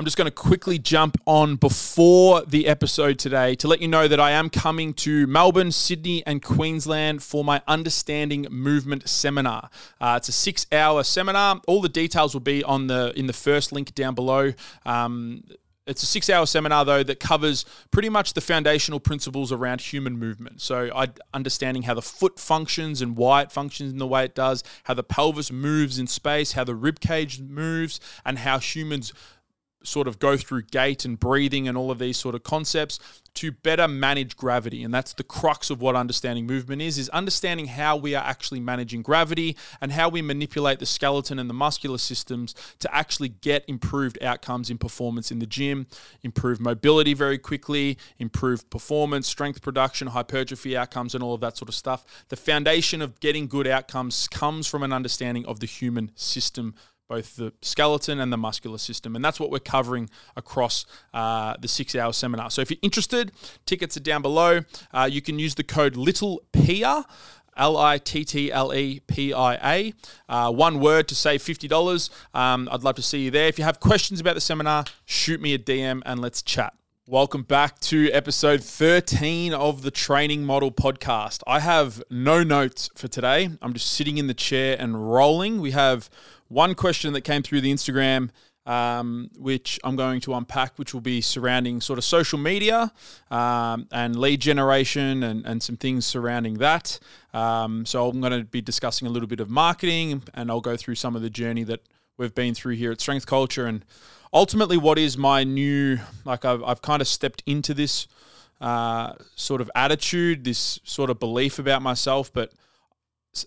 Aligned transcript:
I'm 0.00 0.06
just 0.06 0.16
going 0.16 0.28
to 0.28 0.30
quickly 0.30 0.78
jump 0.78 1.20
on 1.26 1.56
before 1.56 2.40
the 2.46 2.68
episode 2.68 3.18
today 3.18 3.54
to 3.56 3.68
let 3.68 3.82
you 3.82 3.88
know 3.88 4.08
that 4.08 4.18
I 4.18 4.30
am 4.30 4.48
coming 4.48 4.94
to 4.94 5.26
Melbourne, 5.26 5.70
Sydney, 5.72 6.26
and 6.26 6.42
Queensland 6.42 7.22
for 7.22 7.44
my 7.44 7.60
Understanding 7.68 8.46
Movement 8.50 9.06
seminar. 9.06 9.68
Uh, 10.00 10.14
it's 10.16 10.30
a 10.30 10.32
six-hour 10.32 11.04
seminar. 11.04 11.60
All 11.66 11.82
the 11.82 11.90
details 11.90 12.32
will 12.32 12.40
be 12.40 12.64
on 12.64 12.86
the 12.86 13.12
in 13.14 13.26
the 13.26 13.34
first 13.34 13.72
link 13.72 13.94
down 13.94 14.14
below. 14.14 14.54
Um, 14.86 15.44
it's 15.86 16.02
a 16.02 16.06
six 16.06 16.30
hour 16.30 16.46
seminar, 16.46 16.84
though, 16.84 17.02
that 17.02 17.20
covers 17.20 17.66
pretty 17.90 18.08
much 18.08 18.34
the 18.34 18.40
foundational 18.40 19.00
principles 19.00 19.50
around 19.50 19.80
human 19.80 20.18
movement. 20.18 20.62
So, 20.62 20.90
I 20.94 21.08
understanding 21.34 21.82
how 21.82 21.94
the 21.94 22.02
foot 22.02 22.38
functions 22.38 23.02
and 23.02 23.16
why 23.16 23.42
it 23.42 23.52
functions 23.52 23.92
in 23.92 23.98
the 23.98 24.06
way 24.06 24.24
it 24.24 24.34
does, 24.34 24.62
how 24.84 24.94
the 24.94 25.02
pelvis 25.02 25.50
moves 25.50 25.98
in 25.98 26.06
space, 26.06 26.52
how 26.52 26.64
the 26.64 26.74
rib 26.74 27.00
cage 27.00 27.40
moves, 27.40 28.00
and 28.24 28.38
how 28.38 28.60
humans 28.60 29.12
sort 29.82 30.06
of 30.06 30.18
go 30.18 30.36
through 30.36 30.62
gait 30.62 31.04
and 31.04 31.18
breathing 31.18 31.66
and 31.66 31.76
all 31.76 31.90
of 31.90 31.98
these 31.98 32.16
sort 32.16 32.34
of 32.34 32.42
concepts 32.42 32.98
to 33.32 33.52
better 33.52 33.86
manage 33.86 34.36
gravity. 34.36 34.82
And 34.82 34.92
that's 34.92 35.12
the 35.12 35.22
crux 35.22 35.70
of 35.70 35.80
what 35.80 35.96
understanding 35.96 36.46
movement 36.46 36.82
is 36.82 36.98
is 36.98 37.08
understanding 37.10 37.66
how 37.66 37.96
we 37.96 38.14
are 38.14 38.24
actually 38.24 38.60
managing 38.60 39.02
gravity 39.02 39.56
and 39.80 39.92
how 39.92 40.08
we 40.08 40.20
manipulate 40.20 40.78
the 40.80 40.86
skeleton 40.86 41.38
and 41.38 41.48
the 41.48 41.54
muscular 41.54 41.98
systems 41.98 42.54
to 42.80 42.94
actually 42.94 43.28
get 43.28 43.64
improved 43.68 44.22
outcomes 44.22 44.68
in 44.68 44.78
performance 44.78 45.30
in 45.30 45.38
the 45.38 45.46
gym 45.46 45.86
improve 46.22 46.60
mobility 46.60 47.14
very 47.14 47.38
quickly 47.38 47.96
improve 48.18 48.68
performance 48.68 49.26
strength 49.26 49.62
production 49.62 50.08
hypertrophy 50.08 50.76
outcomes 50.76 51.14
and 51.14 51.22
all 51.22 51.34
of 51.34 51.40
that 51.40 51.56
sort 51.56 51.68
of 51.68 51.74
stuff. 51.74 52.04
The 52.28 52.36
foundation 52.36 53.00
of 53.00 53.20
getting 53.20 53.46
good 53.46 53.66
outcomes 53.66 54.28
comes 54.28 54.66
from 54.66 54.82
an 54.82 54.92
understanding 54.92 55.46
of 55.46 55.60
the 55.60 55.66
human 55.66 56.10
system 56.16 56.74
both 57.10 57.34
the 57.34 57.52
skeleton 57.60 58.20
and 58.20 58.32
the 58.32 58.36
muscular 58.36 58.78
system. 58.78 59.16
And 59.16 59.24
that's 59.24 59.40
what 59.40 59.50
we're 59.50 59.58
covering 59.58 60.08
across 60.36 60.86
uh, 61.12 61.56
the 61.60 61.66
six 61.66 61.96
hour 61.96 62.12
seminar. 62.12 62.50
So 62.50 62.62
if 62.62 62.70
you're 62.70 62.78
interested, 62.82 63.32
tickets 63.66 63.96
are 63.96 64.00
down 64.00 64.22
below. 64.22 64.60
Uh, 64.94 65.08
you 65.10 65.20
can 65.20 65.38
use 65.38 65.56
the 65.56 65.64
code 65.64 65.96
Little 65.96 66.40
Pia. 66.52 67.04
L 67.56 67.76
I 67.76 67.98
T 67.98 68.24
T 68.24 68.50
L 68.52 68.72
E 68.72 69.00
P 69.08 69.34
I 69.34 69.74
A. 69.74 69.92
Uh, 70.28 70.52
one 70.52 70.78
word 70.78 71.08
to 71.08 71.16
save 71.16 71.42
$50. 71.42 72.08
Um, 72.32 72.68
I'd 72.70 72.84
love 72.84 72.94
to 72.94 73.02
see 73.02 73.24
you 73.24 73.32
there. 73.32 73.48
If 73.48 73.58
you 73.58 73.64
have 73.64 73.80
questions 73.80 74.20
about 74.20 74.36
the 74.36 74.40
seminar, 74.40 74.84
shoot 75.04 75.42
me 75.42 75.52
a 75.52 75.58
DM 75.58 76.00
and 76.06 76.20
let's 76.20 76.42
chat. 76.42 76.74
Welcome 77.06 77.42
back 77.42 77.80
to 77.80 78.08
episode 78.12 78.62
13 78.62 79.52
of 79.52 79.82
the 79.82 79.90
Training 79.90 80.44
Model 80.44 80.70
Podcast. 80.70 81.42
I 81.44 81.58
have 81.58 82.00
no 82.08 82.44
notes 82.44 82.88
for 82.94 83.08
today. 83.08 83.50
I'm 83.60 83.72
just 83.72 83.90
sitting 83.90 84.16
in 84.16 84.28
the 84.28 84.32
chair 84.32 84.76
and 84.78 85.10
rolling. 85.10 85.60
We 85.60 85.72
have 85.72 86.08
one 86.50 86.74
question 86.74 87.12
that 87.12 87.22
came 87.22 87.42
through 87.42 87.60
the 87.60 87.72
Instagram, 87.72 88.30
um, 88.66 89.30
which 89.38 89.78
I'm 89.84 89.96
going 89.96 90.20
to 90.22 90.34
unpack, 90.34 90.78
which 90.78 90.92
will 90.92 91.00
be 91.00 91.20
surrounding 91.20 91.80
sort 91.80 91.98
of 91.98 92.04
social 92.04 92.38
media 92.38 92.92
um, 93.30 93.86
and 93.92 94.16
lead 94.16 94.40
generation 94.40 95.22
and, 95.22 95.46
and 95.46 95.62
some 95.62 95.76
things 95.76 96.04
surrounding 96.04 96.54
that. 96.54 96.98
Um, 97.32 97.86
so 97.86 98.08
I'm 98.08 98.20
going 98.20 98.38
to 98.38 98.44
be 98.44 98.60
discussing 98.60 99.06
a 99.06 99.10
little 99.10 99.28
bit 99.28 99.40
of 99.40 99.48
marketing 99.48 100.22
and 100.34 100.50
I'll 100.50 100.60
go 100.60 100.76
through 100.76 100.96
some 100.96 101.16
of 101.16 101.22
the 101.22 101.30
journey 101.30 101.62
that 101.64 101.80
we've 102.18 102.34
been 102.34 102.52
through 102.52 102.74
here 102.74 102.92
at 102.92 103.00
Strength 103.00 103.26
Culture 103.26 103.66
and 103.66 103.84
ultimately 104.32 104.76
what 104.76 104.98
is 104.98 105.16
my 105.16 105.44
new, 105.44 105.98
like 106.24 106.44
I've, 106.44 106.62
I've 106.64 106.82
kind 106.82 107.00
of 107.00 107.08
stepped 107.08 107.44
into 107.46 107.74
this 107.74 108.08
uh, 108.60 109.14
sort 109.36 109.60
of 109.60 109.70
attitude, 109.74 110.44
this 110.44 110.80
sort 110.84 111.10
of 111.10 111.18
belief 111.18 111.58
about 111.58 111.80
myself, 111.80 112.32
but 112.32 112.52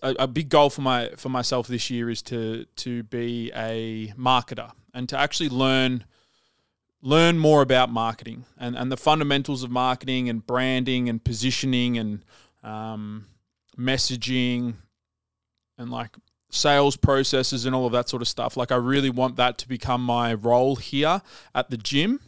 a, 0.02 0.14
a, 0.20 0.26
big 0.26 0.48
goal 0.48 0.70
for 0.70 0.80
my 0.82 1.10
for 1.16 1.28
myself 1.28 1.66
this 1.66 1.90
year 1.90 2.08
is 2.10 2.22
to 2.22 2.64
to 2.76 3.02
be 3.04 3.52
a 3.54 4.12
marketer 4.18 4.70
and 4.92 5.08
to 5.08 5.18
actually 5.18 5.48
learn 5.48 6.04
learn 7.02 7.38
more 7.38 7.60
about 7.60 7.90
marketing 7.90 8.46
and, 8.58 8.76
and 8.76 8.90
the 8.90 8.96
fundamentals 8.96 9.62
of 9.62 9.70
marketing 9.70 10.28
and 10.30 10.46
branding 10.46 11.08
and 11.08 11.22
positioning 11.22 11.98
and 11.98 12.24
um, 12.62 13.26
messaging 13.78 14.74
and 15.76 15.90
like 15.90 16.16
sales 16.50 16.96
processes 16.96 17.66
and 17.66 17.74
all 17.74 17.84
of 17.84 17.92
that 17.92 18.08
sort 18.08 18.22
of 18.22 18.28
stuff. 18.28 18.56
Like 18.56 18.72
I 18.72 18.76
really 18.76 19.10
want 19.10 19.36
that 19.36 19.58
to 19.58 19.68
become 19.68 20.02
my 20.02 20.32
role 20.32 20.76
here 20.76 21.20
at 21.54 21.68
the 21.68 21.76
gym 21.76 22.20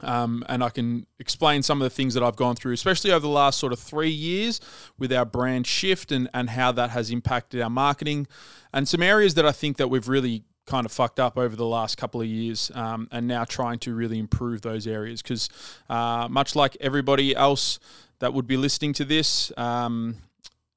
um, 0.00 0.44
and 0.48 0.62
I 0.62 0.68
can 0.68 1.06
explain 1.18 1.62
some 1.62 1.80
of 1.80 1.84
the 1.86 1.94
things 1.94 2.14
that 2.14 2.22
I've 2.22 2.36
gone 2.36 2.56
through, 2.56 2.72
especially 2.72 3.12
over 3.12 3.20
the 3.20 3.28
last 3.28 3.58
sort 3.58 3.72
of 3.72 3.78
three 3.78 4.10
years 4.10 4.60
with 4.98 5.12
our 5.12 5.24
brand 5.24 5.66
shift 5.66 6.12
and, 6.12 6.28
and 6.34 6.50
how 6.50 6.72
that 6.72 6.90
has 6.90 7.10
impacted 7.10 7.60
our 7.60 7.70
marketing 7.70 8.26
and 8.72 8.86
some 8.86 9.02
areas 9.02 9.34
that 9.34 9.46
I 9.46 9.52
think 9.52 9.78
that 9.78 9.88
we've 9.88 10.08
really 10.08 10.44
kind 10.66 10.84
of 10.84 10.92
fucked 10.92 11.20
up 11.20 11.38
over 11.38 11.54
the 11.54 11.66
last 11.66 11.96
couple 11.96 12.20
of 12.20 12.26
years 12.26 12.70
um, 12.74 13.08
and 13.12 13.26
now 13.26 13.44
trying 13.44 13.78
to 13.78 13.94
really 13.94 14.18
improve 14.18 14.62
those 14.62 14.86
areas. 14.86 15.22
Because 15.22 15.48
uh, 15.88 16.28
much 16.30 16.54
like 16.56 16.76
everybody 16.80 17.34
else 17.34 17.78
that 18.18 18.34
would 18.34 18.46
be 18.46 18.56
listening 18.56 18.92
to 18.94 19.04
this 19.04 19.52
um, 19.56 20.16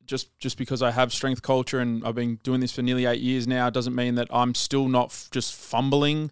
just 0.06 0.38
just 0.40 0.57
because 0.57 0.81
I 0.81 0.91
have 0.91 1.13
strength 1.13 1.41
culture 1.41 1.80
and 1.80 2.06
I've 2.06 2.16
been 2.16 2.40
doing 2.44 2.59
this 2.59 2.72
for 2.72 2.81
nearly 2.81 3.06
eight 3.06 3.22
years 3.22 3.47
now 3.47 3.69
doesn't 3.69 3.96
mean 3.96 4.16
that 4.16 4.28
I'm 4.31 4.56
still 4.56 4.88
not 4.88 5.07
f- 5.07 5.30
just 5.31 5.53
fumbling 5.53 6.31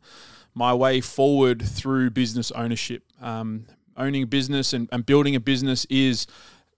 my 0.57 0.73
way 0.73 1.00
forward 1.00 1.62
through 1.62 2.09
business 2.09 2.51
ownership. 2.51 3.03
Um, 3.22 3.68
owning 3.95 4.23
a 4.23 4.28
business 4.28 4.73
and, 4.73 4.90
and 4.91 5.06
building 5.06 5.35
a 5.35 5.40
business 5.40 5.85
is 5.85 6.25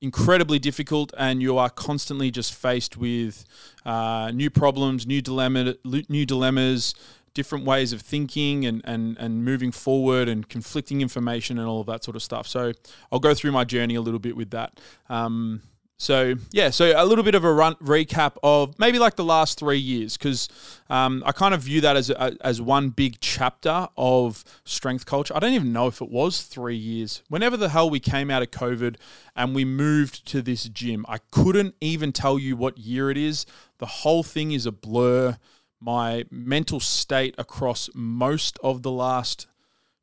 incredibly 0.01 0.59
difficult, 0.59 1.13
and 1.17 1.41
you 1.41 1.57
are 1.57 1.69
constantly 1.69 2.29
just 2.29 2.53
faced 2.53 2.97
with 2.97 3.45
uh, 3.85 4.31
new 4.33 4.49
problems, 4.49 5.07
new 5.07 5.21
dilemma, 5.21 5.75
new 6.09 6.25
dilemmas, 6.25 6.93
different 7.33 7.63
ways 7.63 7.93
of 7.93 8.01
thinking 8.01 8.65
and, 8.65 8.81
and, 8.83 9.17
and 9.17 9.45
moving 9.45 9.71
forward 9.71 10.27
and 10.27 10.49
conflicting 10.49 10.99
information 11.01 11.57
and 11.57 11.67
all 11.67 11.79
of 11.79 11.87
that 11.87 12.03
sort 12.03 12.15
of 12.17 12.23
stuff. 12.23 12.47
So 12.47 12.73
I'll 13.11 13.19
go 13.19 13.33
through 13.33 13.53
my 13.53 13.63
journey 13.63 13.95
a 13.95 14.01
little 14.01 14.19
bit 14.19 14.35
with 14.35 14.49
that. 14.51 14.79
Um, 15.09 15.61
so 16.01 16.35
yeah, 16.51 16.69
so 16.69 16.93
a 16.95 17.03
little 17.05 17.25
bit 17.25 17.35
of 17.35 17.43
a 17.43 17.51
run 17.51 17.75
recap 17.75 18.37
of 18.41 18.79
maybe 18.79 18.97
like 18.99 19.17
the 19.17 19.25
last 19.25 19.59
three 19.59 19.77
years 19.77 20.15
because 20.15 20.47
um, 20.89 21.21
I 21.25 21.33
kind 21.33 21.53
of 21.53 21.61
view 21.61 21.81
that 21.81 21.97
as 21.97 22.09
a, 22.09 22.37
as 22.39 22.61
one 22.61 22.89
big 22.89 23.19
chapter 23.19 23.89
of 23.97 24.45
strength 24.63 25.05
culture. 25.05 25.35
I 25.35 25.39
don't 25.39 25.51
even 25.51 25.73
know 25.73 25.87
if 25.87 26.01
it 26.01 26.09
was 26.09 26.43
three 26.43 26.77
years. 26.77 27.21
Whenever 27.27 27.57
the 27.57 27.67
hell 27.67 27.89
we 27.89 27.99
came 27.99 28.31
out 28.31 28.41
of 28.41 28.49
COVID 28.49 28.95
and 29.35 29.53
we 29.53 29.65
moved 29.65 30.25
to 30.27 30.41
this 30.41 30.63
gym, 30.69 31.05
I 31.09 31.17
couldn't 31.31 31.75
even 31.81 32.13
tell 32.13 32.39
you 32.39 32.55
what 32.55 32.77
year 32.77 33.11
it 33.11 33.17
is. 33.17 33.45
The 33.79 33.85
whole 33.85 34.23
thing 34.23 34.53
is 34.53 34.65
a 34.65 34.71
blur. 34.71 35.37
My 35.81 36.23
mental 36.31 36.79
state 36.79 37.35
across 37.37 37.89
most 37.93 38.57
of 38.63 38.83
the 38.83 38.91
last 38.91 39.47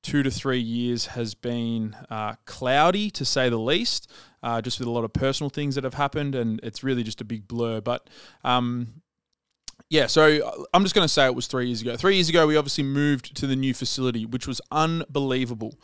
two 0.03 0.23
to 0.23 0.31
three 0.31 0.61
years 0.61 1.07
has 1.07 1.35
been 1.35 1.97
uh, 2.11 2.35
cloudy 2.45 3.11
to 3.11 3.25
say 3.25 3.49
the 3.49 3.57
least 3.57 4.09
uh, 4.43 4.61
just 4.61 4.79
with 4.79 4.89
a 4.89 4.91
lot 4.91 5.05
of 5.05 5.13
personal 5.13 5.51
things 5.51 5.75
that 5.75 5.85
have 5.85 5.95
happened, 5.95 6.35
and 6.35 6.61
it's 6.63 6.83
really 6.85 7.03
just 7.03 7.21
a 7.21 7.25
big 7.25 7.49
blur. 7.49 7.81
But 7.81 8.09
um, 8.45 9.03
yeah, 9.89 10.07
so 10.07 10.67
I'm 10.73 10.83
just 10.83 10.95
going 10.95 11.05
to 11.05 11.13
say 11.13 11.27
it 11.27 11.35
was 11.35 11.47
three 11.47 11.67
years 11.67 11.83
ago. 11.83 11.97
Three 11.97 12.17
years 12.17 12.29
ago, 12.29 12.47
we 12.47 12.57
obviously 12.57 12.85
moved 12.85 13.37
to 13.37 13.47
the 13.47 13.57
new 13.57 13.75
facility, 13.75 14.27
which 14.27 14.47
was 14.47 14.61
unbelievable. 14.71 15.75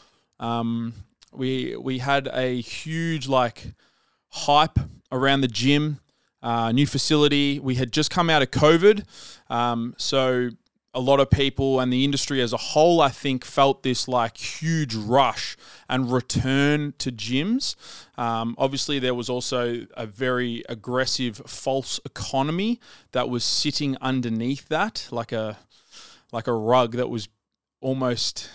Um, 0.41 0.95
we 1.33 1.77
we 1.77 1.99
had 1.99 2.29
a 2.33 2.61
huge 2.61 3.29
like 3.29 3.75
hype 4.29 4.79
around 5.11 5.43
the 5.43 5.49
gym, 5.49 6.01
uh, 6.43 6.73
new 6.73 6.87
facility. 6.87 7.59
We 7.59 7.77
had 7.77 7.93
just 7.93 8.11
come 8.11 8.29
out 8.29 8.43
of 8.43 8.51
COVID, 8.51 9.05
um, 9.49 9.95
so 9.99 10.51
a 10.95 11.01
lot 11.01 11.21
of 11.21 11.31
people 11.31 11.81
and 11.81 11.93
the 11.93 12.05
industry 12.05 12.43
as 12.43 12.53
a 12.53 12.59
whole, 12.59 13.01
I 13.01 13.09
think, 13.09 13.45
felt 13.45 13.83
this 13.83 14.07
like 14.07 14.37
huge 14.37 14.95
rush 14.95 15.57
and 15.89 16.13
return 16.13 16.95
to 16.99 17.11
gyms. 17.11 17.77
Um, 18.19 18.55
obviously, 18.59 18.99
there 18.99 19.15
was 19.15 19.31
also 19.31 19.87
a 19.97 20.07
very 20.07 20.63
aggressive 20.69 21.39
false 21.47 21.99
economy 22.05 22.79
that 23.13 23.29
was 23.31 23.45
sitting 23.45 23.97
underneath 24.01 24.69
that, 24.69 25.09
like 25.11 25.33
a 25.33 25.59
like 26.31 26.47
a 26.47 26.53
rug 26.53 26.93
that 26.93 27.09
was 27.09 27.29
almost 27.81 28.51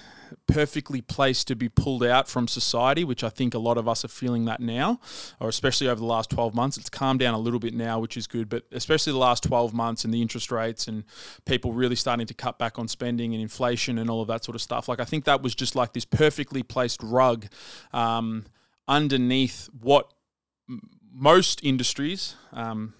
perfectly 0.47 1.01
placed 1.01 1.47
to 1.47 1.55
be 1.55 1.69
pulled 1.69 2.03
out 2.03 2.27
from 2.27 2.47
society, 2.47 3.03
which 3.03 3.23
I 3.23 3.29
think 3.29 3.53
a 3.53 3.59
lot 3.59 3.77
of 3.77 3.87
us 3.87 4.03
are 4.05 4.09
feeling 4.09 4.45
that 4.45 4.59
now, 4.59 4.99
or 5.39 5.49
especially 5.49 5.87
over 5.87 5.99
the 5.99 6.05
last 6.05 6.29
12 6.29 6.53
months. 6.53 6.77
It's 6.77 6.89
calmed 6.89 7.19
down 7.19 7.33
a 7.33 7.39
little 7.39 7.59
bit 7.59 7.73
now, 7.73 7.99
which 7.99 8.17
is 8.17 8.27
good, 8.27 8.49
but 8.49 8.63
especially 8.71 9.13
the 9.13 9.19
last 9.19 9.43
12 9.43 9.73
months 9.73 10.03
and 10.05 10.13
the 10.13 10.21
interest 10.21 10.51
rates 10.51 10.87
and 10.87 11.03
people 11.45 11.73
really 11.73 11.95
starting 11.95 12.27
to 12.27 12.33
cut 12.33 12.57
back 12.59 12.79
on 12.79 12.87
spending 12.87 13.33
and 13.33 13.41
inflation 13.41 13.97
and 13.97 14.09
all 14.09 14.21
of 14.21 14.27
that 14.27 14.43
sort 14.43 14.55
of 14.55 14.61
stuff. 14.61 14.87
Like, 14.87 14.99
I 14.99 15.05
think 15.05 15.25
that 15.25 15.41
was 15.41 15.55
just 15.55 15.75
like 15.75 15.93
this 15.93 16.05
perfectly 16.05 16.63
placed 16.63 17.01
rug 17.03 17.47
um, 17.93 18.45
underneath 18.87 19.69
what 19.79 20.13
most 21.13 21.63
industries, 21.63 22.35
um, 22.53 22.93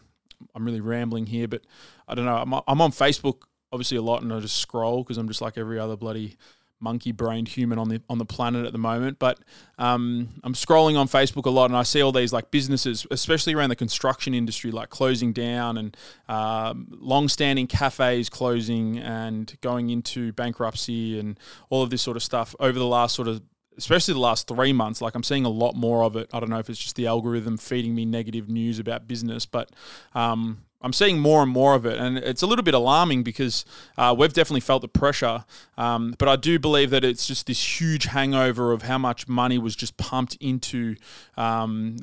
I'm 0.56 0.66
really 0.66 0.82
rambling 0.82 1.28
here, 1.28 1.48
but 1.48 1.62
I 2.08 2.16
don't 2.16 2.26
know. 2.26 2.38
I'm, 2.38 2.54
I'm 2.68 2.82
on 2.82 2.92
Facebook 2.92 3.44
obviously 3.72 3.98
a 3.98 4.02
lot 4.02 4.22
and 4.22 4.34
I 4.34 4.40
just 4.40 4.58
scroll 4.58 5.04
because 5.04 5.18
I'm 5.18 5.28
just 5.28 5.42
like 5.42 5.58
every 5.58 5.80
other 5.80 5.96
bloody 5.96 6.38
monkey 6.80 7.12
brained 7.12 7.48
human 7.48 7.80
on 7.80 7.90
the 7.90 8.02
on 8.10 8.18
the 8.18 8.26
planet 8.26 8.66
at 8.66 8.72
the 8.72 8.78
moment. 8.78 9.20
But 9.20 9.40
um, 9.78 10.30
I'm 10.44 10.54
scrolling 10.54 10.98
on 10.98 11.08
Facebook 11.08 11.46
a 11.46 11.50
lot, 11.50 11.70
and 11.70 11.78
I 11.78 11.84
see 11.84 12.02
all 12.02 12.12
these 12.12 12.34
like 12.34 12.52
businesses, 12.52 13.06
especially 13.12 13.54
around 13.54 13.70
the 13.70 13.76
construction 13.76 14.34
industry, 14.34 14.72
like 14.72 14.90
closing 14.90 15.34
down 15.34 15.78
and 15.78 15.98
um, 16.28 16.88
long-standing 16.92 17.68
cafes 17.68 18.30
closing 18.30 18.98
and 19.00 19.58
going 19.62 19.90
into 19.90 20.32
bankruptcy 20.34 21.20
and 21.20 21.40
all 21.70 21.84
of 21.84 21.90
this 21.90 22.02
sort 22.02 22.18
of 22.18 22.24
stuff 22.24 22.56
over 22.60 22.78
the 22.78 22.86
last 22.86 23.16
sort 23.16 23.28
of 23.28 23.42
especially 23.78 24.14
the 24.16 24.20
last 24.20 24.48
three 24.48 24.74
months, 24.74 25.02
like 25.02 25.16
I'm 25.16 25.24
seeing 25.24 25.46
a 25.46 25.50
lot 25.50 25.76
more 25.76 26.04
of 26.04 26.16
it. 26.16 26.30
I 26.34 26.40
don't 26.40 26.50
know 26.50 26.58
if 26.58 26.70
it's 26.70 26.80
just 26.80 26.96
the 26.96 27.08
algorithm 27.08 27.58
feeding 27.58 27.94
me 27.94 28.06
negative 28.06 28.50
news 28.50 28.80
about 28.80 29.08
business, 29.08 29.46
but 29.46 29.72
um, 30.16 30.64
I'm 30.80 30.94
seeing 30.94 31.20
more 31.20 31.42
and 31.42 31.52
more 31.52 31.74
of 31.74 31.88
it, 31.88 31.98
and 31.98 32.20
it's 32.20 32.44
a 32.44 32.48
little 32.48 32.64
bit 32.64 32.76
alarming 32.76 33.24
because 33.24 33.66
uh, 33.98 34.16
we've 34.18 34.34
definitely 34.34 34.62
felt 34.62 34.84
the 34.84 34.88
pressure. 34.88 35.44
Um, 35.76 36.14
but 36.20 36.30
I 36.30 36.36
do 36.36 36.60
believe 36.60 36.92
that 36.92 37.04
it's 37.04 37.26
just 37.26 37.48
this 37.48 37.82
huge 37.82 38.06
hangover 38.06 38.72
of 38.72 38.84
how 38.84 39.00
much 39.00 39.28
money 39.28 39.58
was 39.58 39.76
just 39.76 39.98
pumped 39.98 40.38
into 40.40 40.96
um, 41.36 41.98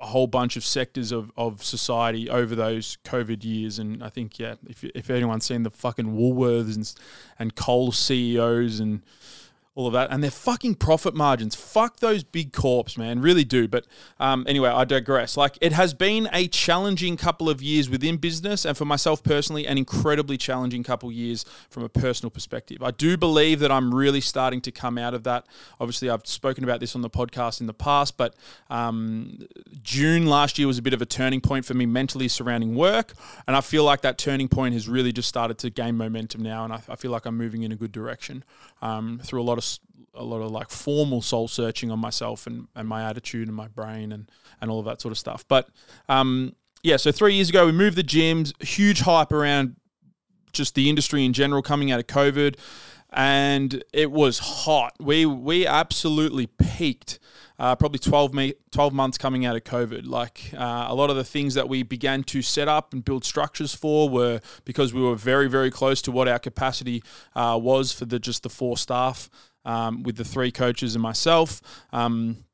a 0.00 0.06
whole 0.06 0.26
bunch 0.26 0.56
of 0.56 0.64
sectors 0.64 1.12
of, 1.12 1.30
of 1.36 1.62
society 1.62 2.30
over 2.30 2.54
those 2.54 2.96
COVID 3.04 3.44
years. 3.44 3.78
And 3.78 4.02
I 4.02 4.08
think, 4.08 4.38
yeah, 4.38 4.54
if, 4.68 4.84
if 4.84 5.10
anyone's 5.10 5.44
seen 5.44 5.62
the 5.62 5.70
fucking 5.70 6.16
Woolworths 6.16 6.76
and, 6.76 6.94
and 7.38 7.54
Coles 7.54 7.98
CEOs 7.98 8.80
and 8.80 9.02
all 9.76 9.88
of 9.88 9.92
that, 9.92 10.10
and 10.10 10.22
their 10.22 10.30
fucking 10.30 10.76
profit 10.76 11.14
margins. 11.14 11.54
Fuck 11.54 11.98
those 11.98 12.22
big 12.22 12.52
corps, 12.52 12.96
man, 12.96 13.20
really 13.20 13.42
do. 13.42 13.66
But 13.66 13.86
um, 14.20 14.44
anyway, 14.48 14.68
I 14.68 14.84
digress. 14.84 15.36
Like 15.36 15.58
it 15.60 15.72
has 15.72 15.94
been 15.94 16.28
a 16.32 16.46
challenging 16.48 17.16
couple 17.16 17.50
of 17.50 17.60
years 17.60 17.90
within 17.90 18.16
business, 18.16 18.64
and 18.64 18.76
for 18.76 18.84
myself 18.84 19.22
personally, 19.24 19.66
an 19.66 19.76
incredibly 19.76 20.36
challenging 20.36 20.84
couple 20.84 21.08
of 21.08 21.14
years 21.14 21.44
from 21.70 21.82
a 21.82 21.88
personal 21.88 22.30
perspective. 22.30 22.82
I 22.82 22.92
do 22.92 23.16
believe 23.16 23.58
that 23.60 23.72
I'm 23.72 23.92
really 23.92 24.20
starting 24.20 24.60
to 24.62 24.70
come 24.70 24.96
out 24.96 25.12
of 25.12 25.24
that. 25.24 25.44
Obviously, 25.80 26.08
I've 26.08 26.26
spoken 26.26 26.62
about 26.62 26.78
this 26.78 26.94
on 26.94 27.02
the 27.02 27.10
podcast 27.10 27.60
in 27.60 27.66
the 27.66 27.74
past, 27.74 28.16
but 28.16 28.34
um, 28.70 29.46
June 29.82 30.26
last 30.26 30.56
year 30.56 30.68
was 30.68 30.78
a 30.78 30.82
bit 30.82 30.94
of 30.94 31.02
a 31.02 31.06
turning 31.06 31.40
point 31.40 31.64
for 31.64 31.74
me 31.74 31.84
mentally 31.84 32.28
surrounding 32.28 32.76
work, 32.76 33.14
and 33.48 33.56
I 33.56 33.60
feel 33.60 33.82
like 33.82 34.02
that 34.02 34.18
turning 34.18 34.46
point 34.46 34.74
has 34.74 34.88
really 34.88 35.12
just 35.12 35.28
started 35.28 35.58
to 35.58 35.70
gain 35.70 35.96
momentum 35.96 36.42
now, 36.42 36.64
and 36.64 36.72
I, 36.72 36.80
I 36.88 36.94
feel 36.94 37.10
like 37.10 37.26
I'm 37.26 37.36
moving 37.36 37.64
in 37.64 37.72
a 37.72 37.76
good 37.76 37.90
direction 37.90 38.44
um, 38.80 39.20
through 39.24 39.42
a 39.42 39.44
lot 39.44 39.58
of 39.58 39.63
a 40.14 40.22
lot 40.22 40.40
of 40.40 40.50
like 40.50 40.70
formal 40.70 41.22
soul 41.22 41.48
searching 41.48 41.90
on 41.90 41.98
myself 41.98 42.46
and, 42.46 42.68
and 42.74 42.88
my 42.88 43.08
attitude 43.08 43.48
and 43.48 43.56
my 43.56 43.68
brain 43.68 44.12
and, 44.12 44.30
and 44.60 44.70
all 44.70 44.78
of 44.78 44.86
that 44.86 45.00
sort 45.00 45.12
of 45.12 45.18
stuff. 45.18 45.44
But 45.48 45.68
um, 46.08 46.54
yeah, 46.82 46.96
so 46.96 47.12
three 47.12 47.34
years 47.34 47.48
ago, 47.48 47.66
we 47.66 47.72
moved 47.72 47.96
the 47.96 48.04
gyms, 48.04 48.52
huge 48.62 49.00
hype 49.00 49.32
around 49.32 49.76
just 50.52 50.74
the 50.74 50.88
industry 50.88 51.24
in 51.24 51.32
general 51.32 51.62
coming 51.62 51.90
out 51.90 52.00
of 52.00 52.06
COVID. 52.06 52.56
And 53.16 53.84
it 53.92 54.10
was 54.10 54.40
hot. 54.40 54.94
We 54.98 55.24
we 55.24 55.66
absolutely 55.68 56.48
peaked 56.48 57.20
uh, 57.58 57.76
probably 57.76 57.98
12, 57.98 58.34
me- 58.34 58.54
12 58.72 58.92
months 58.92 59.18
coming 59.18 59.46
out 59.46 59.54
of 59.54 59.64
COVID. 59.64 60.06
Like 60.06 60.50
uh, 60.54 60.86
a 60.88 60.94
lot 60.94 61.10
of 61.10 61.16
the 61.16 61.24
things 61.24 61.54
that 61.54 61.68
we 61.68 61.82
began 61.82 62.24
to 62.24 62.42
set 62.42 62.68
up 62.68 62.92
and 62.92 63.04
build 63.04 63.24
structures 63.24 63.74
for 63.74 64.08
were 64.08 64.40
because 64.64 64.92
we 64.92 65.00
were 65.00 65.14
very, 65.14 65.48
very 65.48 65.70
close 65.70 66.02
to 66.02 66.12
what 66.12 66.26
our 66.26 66.38
capacity 66.38 67.02
uh, 67.36 67.58
was 67.60 67.92
for 67.92 68.04
the 68.04 68.18
just 68.18 68.42
the 68.42 68.50
four 68.50 68.76
staff 68.76 69.30
um, 69.64 70.02
with 70.02 70.16
the 70.16 70.24
three 70.24 70.50
coaches 70.50 70.94
and 70.94 71.02
myself. 71.02 71.60
Um, 71.92 72.44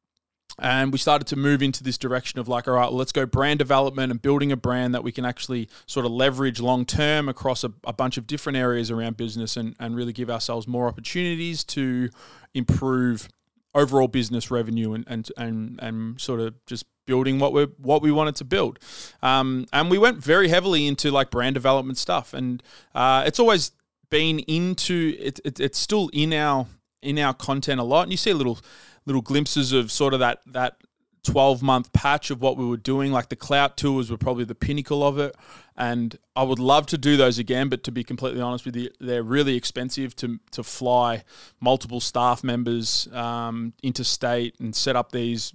and 0.58 0.92
we 0.92 0.98
started 0.98 1.26
to 1.28 1.36
move 1.36 1.62
into 1.62 1.82
this 1.82 1.96
direction 1.96 2.38
of 2.38 2.48
like, 2.48 2.68
all 2.68 2.74
right, 2.74 2.92
let's 2.92 3.12
go 3.12 3.24
brand 3.24 3.58
development 3.58 4.10
and 4.10 4.20
building 4.20 4.52
a 4.52 4.56
brand 4.56 4.94
that 4.94 5.02
we 5.02 5.12
can 5.12 5.24
actually 5.24 5.68
sort 5.86 6.04
of 6.04 6.12
leverage 6.12 6.60
long 6.60 6.84
term 6.84 7.28
across 7.28 7.64
a, 7.64 7.72
a 7.84 7.92
bunch 7.92 8.18
of 8.18 8.26
different 8.26 8.58
areas 8.58 8.90
around 8.90 9.16
business 9.16 9.56
and, 9.56 9.74
and 9.80 9.96
really 9.96 10.12
give 10.12 10.28
ourselves 10.28 10.66
more 10.66 10.86
opportunities 10.86 11.64
to 11.64 12.10
improve 12.54 13.28
overall 13.74 14.08
business 14.08 14.50
revenue 14.50 14.92
and 14.92 15.04
and 15.06 15.30
and, 15.36 15.78
and 15.80 16.20
sort 16.20 16.40
of 16.40 16.54
just 16.66 16.84
building 17.06 17.38
what 17.38 17.52
we 17.52 17.64
what 17.78 18.02
we 18.02 18.12
wanted 18.12 18.36
to 18.36 18.44
build. 18.44 18.78
Um, 19.22 19.66
and 19.72 19.90
we 19.90 19.98
went 19.98 20.18
very 20.18 20.48
heavily 20.48 20.86
into 20.86 21.10
like 21.10 21.30
brand 21.30 21.54
development 21.54 21.96
stuff, 21.96 22.34
and 22.34 22.62
uh, 22.94 23.24
it's 23.26 23.38
always 23.38 23.72
been 24.10 24.40
into 24.40 25.16
it, 25.18 25.40
it, 25.44 25.60
It's 25.60 25.78
still 25.78 26.10
in 26.12 26.32
our 26.32 26.66
in 27.02 27.19
our 27.19 27.35
content 27.35 27.81
a 27.81 27.85
lot, 27.85 28.02
and 28.02 28.12
you 28.12 28.17
see 28.17 28.32
little 28.32 28.58
little 29.06 29.23
glimpses 29.23 29.73
of 29.73 29.91
sort 29.91 30.14
of 30.14 30.20
that 30.20 30.41
that 30.47 30.76
12 31.25 31.62
month 31.62 31.93
patch 31.93 32.31
of 32.31 32.41
what 32.41 32.56
we 32.56 32.67
were 32.67 32.76
doing. 32.76 33.12
Like 33.12 33.29
the 33.29 33.37
Clout 33.37 33.76
tours 33.76 34.11
were 34.11 34.17
probably 34.17 34.44
the 34.44 34.55
pinnacle 34.55 35.06
of 35.06 35.19
it. 35.19 35.37
And 35.76 36.17
I 36.37 36.43
would 36.43 36.58
love 36.58 36.87
to 36.87 36.99
do 36.99 37.17
those 37.17 37.38
again, 37.38 37.69
but 37.69 37.82
to 37.85 37.93
be 37.93 38.05
completely 38.05 38.41
honest 38.41 38.67
with 38.67 38.76
you, 38.76 38.91
they're 39.00 39.23
really 39.23 39.56
expensive 39.56 40.14
to, 40.17 40.38
to 40.52 40.62
fly 40.62 41.25
multiple 41.58 42.00
staff 42.00 42.44
members 42.44 43.08
um, 43.12 43.73
interstate 43.82 44.58
and 44.61 44.75
set 44.75 44.97
up 44.97 45.12
these 45.12 45.55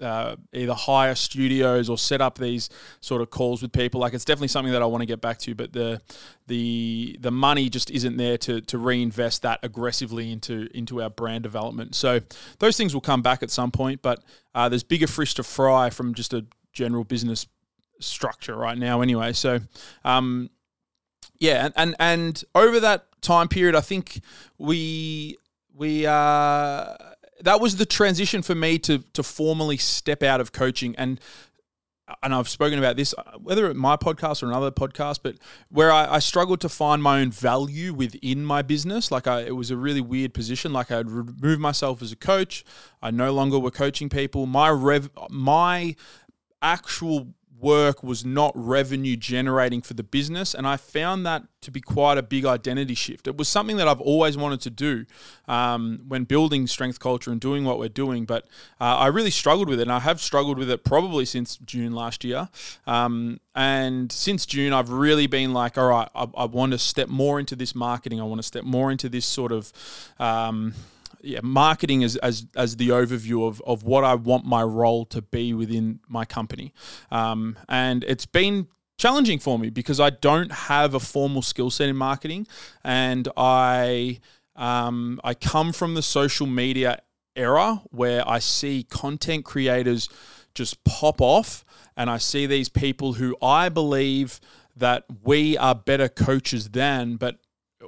uh, 0.00 0.36
either 0.52 0.74
hire 0.74 1.14
studios 1.14 1.88
or 1.88 1.98
set 1.98 2.20
up 2.20 2.38
these 2.38 2.68
sort 3.00 3.22
of 3.22 3.30
calls 3.30 3.62
with 3.62 3.72
people. 3.72 4.00
Like 4.00 4.14
it's 4.14 4.24
definitely 4.24 4.48
something 4.48 4.72
that 4.72 4.82
I 4.82 4.86
want 4.86 5.02
to 5.02 5.06
get 5.06 5.20
back 5.20 5.38
to, 5.40 5.54
but 5.54 5.72
the 5.72 6.00
the 6.46 7.16
the 7.20 7.30
money 7.30 7.68
just 7.68 7.90
isn't 7.90 8.16
there 8.16 8.38
to 8.38 8.60
to 8.60 8.78
reinvest 8.78 9.42
that 9.42 9.60
aggressively 9.62 10.32
into 10.32 10.68
into 10.74 11.02
our 11.02 11.10
brand 11.10 11.42
development. 11.42 11.94
So 11.94 12.20
those 12.58 12.76
things 12.76 12.94
will 12.94 13.00
come 13.00 13.22
back 13.22 13.42
at 13.42 13.50
some 13.50 13.70
point, 13.70 14.02
but 14.02 14.22
uh, 14.54 14.68
there's 14.68 14.82
bigger 14.84 15.06
fish 15.06 15.34
to 15.34 15.42
fry 15.42 15.90
from 15.90 16.14
just 16.14 16.32
a 16.32 16.46
general 16.72 17.04
business 17.04 17.46
structure 18.00 18.56
right 18.56 18.78
now. 18.78 19.00
Anyway, 19.00 19.32
so. 19.32 19.60
Um, 20.04 20.50
yeah, 21.38 21.68
and, 21.76 21.94
and 21.98 22.42
over 22.54 22.80
that 22.80 23.06
time 23.20 23.48
period, 23.48 23.74
I 23.74 23.80
think 23.80 24.20
we 24.58 25.36
we 25.74 26.06
uh 26.06 26.94
that 27.40 27.60
was 27.60 27.76
the 27.76 27.86
transition 27.86 28.42
for 28.42 28.54
me 28.54 28.78
to 28.80 28.98
to 29.12 29.22
formally 29.22 29.76
step 29.76 30.22
out 30.22 30.40
of 30.40 30.52
coaching 30.52 30.94
and 30.96 31.20
and 32.22 32.32
I've 32.32 32.48
spoken 32.48 32.78
about 32.78 32.96
this, 32.96 33.14
whether 33.40 33.68
at 33.68 33.74
my 33.74 33.96
podcast 33.96 34.42
or 34.42 34.46
another 34.46 34.70
podcast, 34.70 35.20
but 35.22 35.36
where 35.70 35.90
I, 35.90 36.14
I, 36.14 36.18
struggled 36.20 36.60
to 36.60 36.68
find 36.68 37.02
my 37.02 37.20
own 37.20 37.32
value 37.32 37.92
within 37.92 38.44
my 38.44 38.62
business. 38.62 39.10
Like 39.10 39.26
I, 39.26 39.40
it 39.40 39.56
was 39.56 39.72
a 39.72 39.76
really 39.76 40.00
weird 40.00 40.32
position. 40.32 40.72
Like 40.72 40.92
I'd 40.92 41.10
remove 41.10 41.58
myself 41.58 42.02
as 42.02 42.12
a 42.12 42.16
coach. 42.16 42.64
I 43.02 43.10
no 43.10 43.32
longer 43.32 43.58
were 43.58 43.72
coaching 43.72 44.08
people. 44.08 44.46
My 44.46 44.70
rev, 44.70 45.10
my 45.30 45.96
actual 46.62 47.34
work 47.66 48.04
was 48.04 48.24
not 48.24 48.52
revenue 48.54 49.16
generating 49.16 49.82
for 49.82 49.94
the 49.94 50.04
business. 50.04 50.54
And 50.54 50.66
I 50.66 50.76
found 50.76 51.26
that 51.26 51.42
to 51.62 51.72
be 51.72 51.80
quite 51.80 52.16
a 52.16 52.22
big 52.22 52.44
identity 52.44 52.94
shift. 52.94 53.26
It 53.26 53.36
was 53.36 53.48
something 53.48 53.76
that 53.78 53.88
I've 53.88 54.00
always 54.00 54.36
wanted 54.36 54.60
to 54.60 54.70
do 54.70 55.04
um, 55.48 56.02
when 56.06 56.22
building 56.22 56.68
strength 56.68 57.00
culture 57.00 57.32
and 57.32 57.40
doing 57.40 57.64
what 57.64 57.80
we're 57.80 57.88
doing. 57.88 58.24
But 58.24 58.44
uh, 58.80 58.96
I 58.96 59.08
really 59.08 59.32
struggled 59.32 59.68
with 59.68 59.80
it. 59.80 59.82
And 59.82 59.92
I 59.92 59.98
have 59.98 60.20
struggled 60.20 60.58
with 60.58 60.70
it 60.70 60.84
probably 60.84 61.24
since 61.24 61.56
June 61.56 61.92
last 61.92 62.22
year. 62.22 62.48
Um, 62.86 63.40
and 63.56 64.12
since 64.12 64.46
June, 64.46 64.72
I've 64.72 64.90
really 64.90 65.26
been 65.26 65.52
like, 65.52 65.76
all 65.76 65.88
right, 65.88 66.08
I, 66.14 66.28
I, 66.36 66.44
want 66.44 66.70
to 66.72 66.78
step 66.78 67.08
more 67.08 67.40
into 67.40 67.56
this 67.56 67.74
marketing. 67.74 68.20
I 68.20 68.24
want 68.24 68.38
to 68.38 68.46
step 68.46 68.64
more 68.64 68.92
into 68.92 69.08
this 69.08 69.26
sort 69.26 69.50
of. 69.50 69.72
Um, 70.20 70.72
yeah, 71.26 71.40
marketing 71.42 72.04
as, 72.04 72.16
as, 72.16 72.46
as 72.54 72.76
the 72.76 72.90
overview 72.90 73.46
of, 73.46 73.60
of 73.66 73.82
what 73.82 74.04
I 74.04 74.14
want 74.14 74.44
my 74.44 74.62
role 74.62 75.04
to 75.06 75.20
be 75.20 75.52
within 75.52 76.00
my 76.08 76.24
company. 76.24 76.72
Um, 77.10 77.58
and 77.68 78.04
it's 78.04 78.26
been 78.26 78.68
challenging 78.96 79.38
for 79.38 79.58
me 79.58 79.70
because 79.70 79.98
I 79.98 80.10
don't 80.10 80.52
have 80.52 80.94
a 80.94 81.00
formal 81.00 81.42
skill 81.42 81.70
set 81.70 81.88
in 81.88 81.96
marketing 81.96 82.46
and 82.84 83.28
I 83.36 84.20
um, 84.54 85.20
I 85.22 85.34
come 85.34 85.72
from 85.72 85.94
the 85.94 86.02
social 86.02 86.46
media 86.46 87.02
era 87.34 87.82
where 87.90 88.26
I 88.26 88.38
see 88.38 88.84
content 88.84 89.44
creators 89.44 90.08
just 90.54 90.82
pop 90.84 91.20
off 91.20 91.64
and 91.96 92.08
I 92.08 92.16
see 92.16 92.46
these 92.46 92.70
people 92.70 93.14
who 93.14 93.36
I 93.42 93.68
believe 93.68 94.40
that 94.76 95.04
we 95.22 95.58
are 95.58 95.74
better 95.74 96.08
coaches 96.08 96.70
than 96.70 97.16
but 97.16 97.36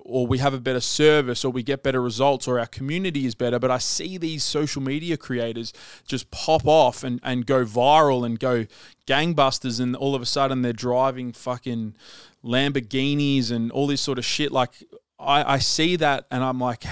or 0.08 0.26
we 0.26 0.38
have 0.38 0.54
a 0.54 0.60
better 0.60 0.80
service 0.80 1.44
or 1.44 1.52
we 1.52 1.62
get 1.62 1.82
better 1.82 2.00
results 2.00 2.48
or 2.48 2.58
our 2.58 2.66
community 2.66 3.26
is 3.26 3.34
better. 3.34 3.58
But 3.58 3.70
I 3.70 3.78
see 3.78 4.16
these 4.16 4.42
social 4.42 4.80
media 4.82 5.16
creators 5.16 5.72
just 6.06 6.30
pop 6.30 6.66
off 6.66 7.04
and, 7.04 7.20
and 7.22 7.44
go 7.46 7.64
viral 7.64 8.24
and 8.24 8.38
go 8.38 8.66
gangbusters 9.06 9.80
and 9.80 9.94
all 9.94 10.14
of 10.14 10.22
a 10.22 10.26
sudden 10.26 10.62
they're 10.62 10.72
driving 10.72 11.32
fucking 11.32 11.94
Lamborghinis 12.42 13.50
and 13.52 13.70
all 13.70 13.86
this 13.86 14.00
sort 14.00 14.18
of 14.18 14.24
shit. 14.24 14.50
Like 14.50 14.70
I, 15.18 15.54
I 15.54 15.58
see 15.58 15.96
that 15.96 16.26
and 16.30 16.42
I'm 16.42 16.58
like, 16.58 16.84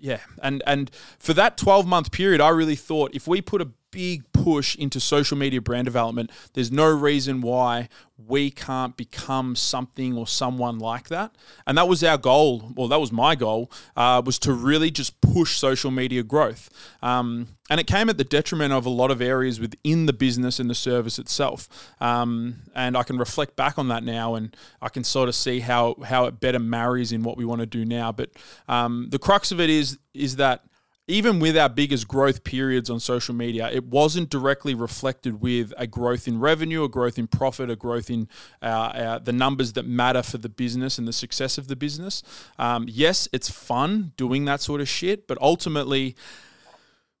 yeah. 0.00 0.20
And 0.42 0.62
and 0.66 0.90
for 1.18 1.34
that 1.34 1.56
12 1.56 1.86
month 1.86 2.10
period, 2.10 2.40
I 2.40 2.48
really 2.48 2.76
thought 2.76 3.14
if 3.14 3.28
we 3.28 3.40
put 3.40 3.60
a 3.60 3.68
big 3.90 4.29
push 4.44 4.76
into 4.76 5.00
social 5.00 5.36
media 5.36 5.60
brand 5.60 5.84
development, 5.84 6.30
there's 6.54 6.72
no 6.72 6.88
reason 6.88 7.40
why 7.40 7.88
we 8.26 8.50
can't 8.50 8.96
become 8.96 9.56
something 9.56 10.16
or 10.16 10.26
someone 10.26 10.78
like 10.78 11.08
that. 11.08 11.34
And 11.66 11.76
that 11.78 11.88
was 11.88 12.04
our 12.04 12.18
goal. 12.18 12.72
Well, 12.76 12.88
that 12.88 13.00
was 13.00 13.12
my 13.12 13.34
goal, 13.34 13.70
uh, 13.96 14.22
was 14.24 14.38
to 14.40 14.52
really 14.52 14.90
just 14.90 15.20
push 15.20 15.58
social 15.58 15.90
media 15.90 16.22
growth. 16.22 16.70
Um, 17.02 17.48
and 17.70 17.78
it 17.78 17.86
came 17.86 18.10
at 18.10 18.18
the 18.18 18.24
detriment 18.24 18.72
of 18.72 18.84
a 18.84 18.90
lot 18.90 19.10
of 19.10 19.22
areas 19.22 19.60
within 19.60 20.06
the 20.06 20.12
business 20.12 20.58
and 20.58 20.68
the 20.68 20.74
service 20.74 21.18
itself. 21.18 21.68
Um, 22.00 22.62
and 22.74 22.96
I 22.96 23.04
can 23.04 23.16
reflect 23.16 23.56
back 23.56 23.78
on 23.78 23.88
that 23.88 24.02
now, 24.02 24.34
and 24.34 24.54
I 24.82 24.88
can 24.88 25.04
sort 25.04 25.28
of 25.28 25.34
see 25.34 25.60
how 25.60 25.94
how 26.04 26.24
it 26.24 26.40
better 26.40 26.58
marries 26.58 27.12
in 27.12 27.22
what 27.22 27.36
we 27.36 27.44
want 27.44 27.60
to 27.60 27.66
do 27.66 27.84
now. 27.84 28.10
But 28.10 28.30
um, 28.68 29.08
the 29.10 29.20
crux 29.20 29.52
of 29.52 29.60
it 29.60 29.70
is 29.70 29.98
is 30.14 30.36
that 30.36 30.64
even 31.10 31.40
with 31.40 31.58
our 31.58 31.68
biggest 31.68 32.06
growth 32.06 32.44
periods 32.44 32.88
on 32.88 33.00
social 33.00 33.34
media, 33.34 33.68
it 33.70 33.84
wasn't 33.84 34.30
directly 34.30 34.74
reflected 34.74 35.40
with 35.40 35.74
a 35.76 35.86
growth 35.86 36.28
in 36.28 36.38
revenue, 36.38 36.84
a 36.84 36.88
growth 36.88 37.18
in 37.18 37.26
profit, 37.26 37.68
a 37.68 37.76
growth 37.76 38.08
in 38.08 38.28
uh, 38.62 38.66
uh, 38.66 39.18
the 39.18 39.32
numbers 39.32 39.72
that 39.72 39.84
matter 39.84 40.22
for 40.22 40.38
the 40.38 40.48
business 40.48 40.98
and 40.98 41.08
the 41.08 41.12
success 41.12 41.58
of 41.58 41.68
the 41.68 41.76
business. 41.76 42.22
Um, 42.58 42.86
yes, 42.88 43.28
it's 43.32 43.50
fun 43.50 44.12
doing 44.16 44.44
that 44.44 44.60
sort 44.60 44.80
of 44.80 44.88
shit, 44.88 45.26
but 45.26 45.36
ultimately, 45.40 46.14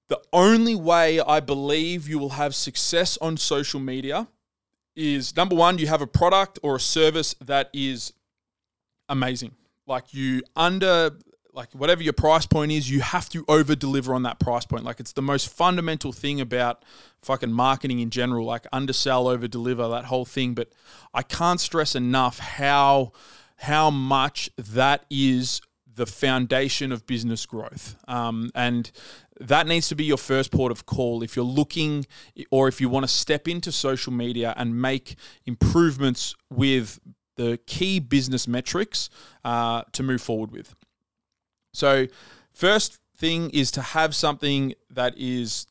the 0.08 0.20
only 0.32 0.74
way 0.74 1.20
I 1.20 1.40
believe 1.40 2.08
you 2.08 2.18
will 2.18 2.30
have 2.30 2.54
success 2.54 3.18
on 3.18 3.36
social 3.36 3.80
media 3.80 4.28
is 4.96 5.36
number 5.36 5.54
one, 5.54 5.78
you 5.78 5.86
have 5.86 6.02
a 6.02 6.06
product 6.06 6.58
or 6.62 6.76
a 6.76 6.80
service 6.80 7.34
that 7.40 7.70
is 7.72 8.12
amazing. 9.08 9.52
Like 9.86 10.14
you 10.14 10.42
under 10.54 11.12
like 11.52 11.72
whatever 11.72 12.02
your 12.02 12.12
price 12.12 12.46
point 12.46 12.72
is, 12.72 12.90
you 12.90 13.00
have 13.00 13.28
to 13.30 13.44
over 13.48 13.74
deliver 13.74 14.14
on 14.14 14.22
that 14.22 14.38
price 14.38 14.64
point. 14.64 14.84
Like 14.84 15.00
it's 15.00 15.12
the 15.12 15.22
most 15.22 15.48
fundamental 15.48 16.12
thing 16.12 16.40
about 16.40 16.84
fucking 17.22 17.52
marketing 17.52 18.00
in 18.00 18.10
general, 18.10 18.46
like 18.46 18.66
undersell, 18.72 19.28
over 19.28 19.48
deliver, 19.48 19.88
that 19.88 20.06
whole 20.06 20.24
thing. 20.24 20.54
But 20.54 20.70
I 21.12 21.22
can't 21.22 21.60
stress 21.60 21.94
enough 21.94 22.38
how 22.38 23.12
how 23.56 23.90
much 23.90 24.48
that 24.56 25.04
is 25.10 25.60
the 25.94 26.06
foundation 26.06 26.92
of 26.92 27.06
business 27.06 27.44
growth. 27.44 27.96
Um, 28.08 28.50
and 28.54 28.90
that 29.38 29.66
needs 29.66 29.88
to 29.88 29.94
be 29.94 30.04
your 30.04 30.16
first 30.16 30.50
port 30.50 30.72
of 30.72 30.86
call 30.86 31.22
if 31.22 31.36
you're 31.36 31.44
looking 31.44 32.06
or 32.50 32.68
if 32.68 32.80
you 32.80 32.88
want 32.88 33.04
to 33.04 33.08
step 33.08 33.46
into 33.48 33.70
social 33.70 34.12
media 34.12 34.54
and 34.56 34.80
make 34.80 35.16
improvements 35.44 36.34
with 36.48 37.00
the 37.36 37.58
key 37.66 38.00
business 38.00 38.48
metrics 38.48 39.10
uh, 39.44 39.82
to 39.92 40.02
move 40.02 40.22
forward 40.22 40.52
with. 40.52 40.74
So, 41.72 42.06
first 42.52 42.98
thing 43.16 43.50
is 43.50 43.70
to 43.72 43.82
have 43.82 44.14
something 44.14 44.74
that 44.90 45.16
is 45.16 45.66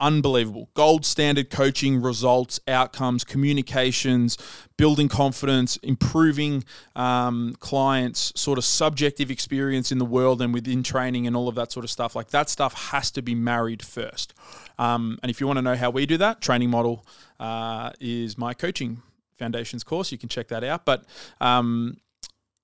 unbelievable. 0.00 0.70
Gold 0.74 1.04
standard 1.04 1.50
coaching, 1.50 2.00
results, 2.00 2.58
outcomes, 2.66 3.22
communications, 3.22 4.38
building 4.76 5.08
confidence, 5.08 5.76
improving 5.78 6.64
um, 6.96 7.54
clients' 7.60 8.32
sort 8.34 8.58
of 8.58 8.64
subjective 8.64 9.30
experience 9.30 9.92
in 9.92 9.98
the 9.98 10.04
world 10.04 10.40
and 10.42 10.54
within 10.54 10.82
training 10.82 11.26
and 11.26 11.36
all 11.36 11.48
of 11.48 11.54
that 11.54 11.70
sort 11.70 11.84
of 11.84 11.90
stuff. 11.90 12.16
Like 12.16 12.30
that 12.30 12.48
stuff 12.48 12.90
has 12.90 13.10
to 13.12 13.22
be 13.22 13.34
married 13.34 13.82
first. 13.82 14.34
Um, 14.78 15.18
and 15.22 15.30
if 15.30 15.40
you 15.40 15.46
want 15.46 15.58
to 15.58 15.62
know 15.62 15.76
how 15.76 15.90
we 15.90 16.06
do 16.06 16.16
that, 16.16 16.40
training 16.40 16.70
model 16.70 17.06
uh, 17.38 17.90
is 18.00 18.38
my 18.38 18.54
coaching 18.54 19.02
foundations 19.36 19.84
course. 19.84 20.10
You 20.10 20.18
can 20.18 20.28
check 20.28 20.48
that 20.48 20.64
out. 20.64 20.84
But 20.86 21.04
um, 21.40 21.98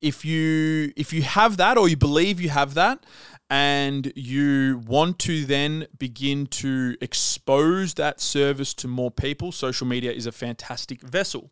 if 0.07 0.25
you 0.25 0.93
if 0.97 1.13
you 1.13 1.23
have 1.23 1.57
that 1.57 1.77
or 1.77 1.89
you 1.89 1.97
believe 1.97 2.41
you 2.41 2.49
have 2.49 2.75
that 2.75 3.05
and 3.51 4.13
you 4.15 4.83
want 4.87 5.19
to 5.19 5.45
then 5.45 5.87
begin 5.99 6.47
to 6.47 6.97
expose 7.01 7.95
that 7.95 8.21
service 8.21 8.73
to 8.75 8.87
more 8.87 9.11
people 9.11 9.51
social 9.51 9.87
media 9.87 10.13
is 10.13 10.27
a 10.27 10.33
fantastic 10.33 11.01
vessel. 11.01 11.51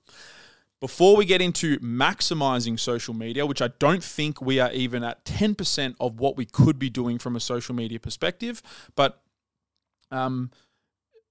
Before 0.80 1.16
we 1.16 1.24
get 1.24 1.40
into 1.40 1.78
maximizing 1.78 2.78
social 2.78 3.14
media 3.14 3.44
which 3.44 3.62
i 3.62 3.68
don't 3.78 4.04
think 4.04 4.40
we 4.40 4.60
are 4.60 4.70
even 4.72 5.02
at 5.02 5.24
10% 5.24 5.94
of 5.98 6.20
what 6.20 6.36
we 6.36 6.44
could 6.44 6.78
be 6.78 6.90
doing 6.90 7.18
from 7.18 7.34
a 7.36 7.40
social 7.40 7.74
media 7.74 7.98
perspective 7.98 8.62
but 8.94 9.22
um, 10.10 10.50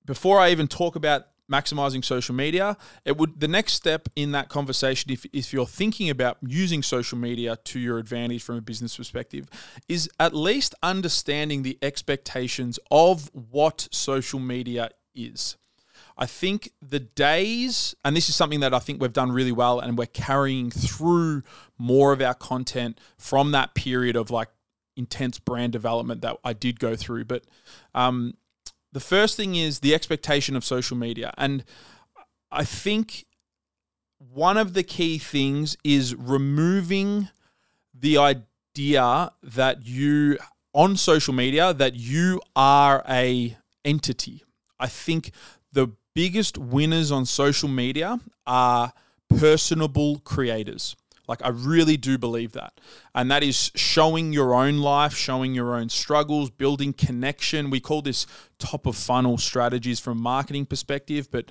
before 0.05 0.39
i 0.39 0.49
even 0.49 0.67
talk 0.67 0.95
about 0.95 1.27
maximizing 1.51 2.03
social 2.03 2.33
media 2.33 2.77
it 3.05 3.17
would 3.17 3.39
the 3.39 3.47
next 3.47 3.73
step 3.73 4.07
in 4.15 4.31
that 4.31 4.49
conversation 4.49 5.11
if, 5.11 5.25
if 5.33 5.51
you're 5.51 5.65
thinking 5.65 6.09
about 6.09 6.37
using 6.41 6.81
social 6.81 7.17
media 7.17 7.57
to 7.63 7.79
your 7.79 7.97
advantage 7.97 8.41
from 8.41 8.55
a 8.55 8.61
business 8.61 8.95
perspective 8.95 9.45
is 9.89 10.09
at 10.19 10.33
least 10.33 10.73
understanding 10.81 11.63
the 11.63 11.77
expectations 11.81 12.79
of 12.89 13.29
what 13.33 13.87
social 13.91 14.39
media 14.39 14.89
is 15.13 15.57
I 16.17 16.25
think 16.25 16.71
the 16.81 16.99
days, 16.99 17.95
and 18.05 18.15
this 18.15 18.29
is 18.29 18.35
something 18.35 18.59
that 18.59 18.73
I 18.73 18.79
think 18.79 19.01
we've 19.01 19.13
done 19.13 19.31
really 19.31 19.51
well, 19.51 19.79
and 19.79 19.97
we're 19.97 20.05
carrying 20.05 20.69
through 20.69 21.43
more 21.77 22.13
of 22.13 22.21
our 22.21 22.35
content 22.35 22.99
from 23.17 23.51
that 23.51 23.73
period 23.73 24.15
of 24.15 24.29
like 24.29 24.49
intense 24.95 25.39
brand 25.39 25.71
development 25.73 26.21
that 26.21 26.37
I 26.43 26.53
did 26.53 26.79
go 26.79 26.95
through. 26.95 27.25
But 27.25 27.43
um, 27.95 28.35
the 28.93 28.99
first 28.99 29.35
thing 29.35 29.55
is 29.55 29.79
the 29.79 29.93
expectation 29.93 30.55
of 30.55 30.63
social 30.63 30.95
media. 30.95 31.33
And 31.37 31.65
I 32.51 32.63
think 32.63 33.25
one 34.17 34.57
of 34.57 34.73
the 34.73 34.83
key 34.83 35.17
things 35.17 35.75
is 35.83 36.15
removing 36.15 37.27
the 37.93 38.17
idea 38.17 39.31
that 39.41 39.85
you 39.85 40.37
on 40.73 40.97
social 40.97 41.33
media 41.33 41.73
that 41.73 41.95
you 41.95 42.41
are 42.55 43.03
a 43.07 43.57
entity. 43.85 44.43
I 44.79 44.87
think 44.87 45.31
the 45.71 45.89
biggest 46.15 46.57
winners 46.57 47.11
on 47.11 47.25
social 47.25 47.69
media 47.69 48.19
are 48.45 48.93
personable 49.37 50.19
creators. 50.19 50.95
Like, 51.27 51.43
I 51.43 51.49
really 51.49 51.95
do 51.95 52.17
believe 52.17 52.51
that. 52.51 52.79
And 53.15 53.31
that 53.31 53.43
is 53.43 53.71
showing 53.75 54.33
your 54.33 54.53
own 54.53 54.79
life, 54.79 55.15
showing 55.15 55.53
your 55.53 55.75
own 55.75 55.89
struggles, 55.89 56.49
building 56.49 56.91
connection. 56.91 57.69
We 57.69 57.79
call 57.79 58.01
this 58.01 58.27
top 58.59 58.85
of 58.85 58.95
funnel 58.95 59.37
strategies 59.37 59.99
from 59.99 60.21
marketing 60.21 60.65
perspective, 60.65 61.29
but 61.31 61.45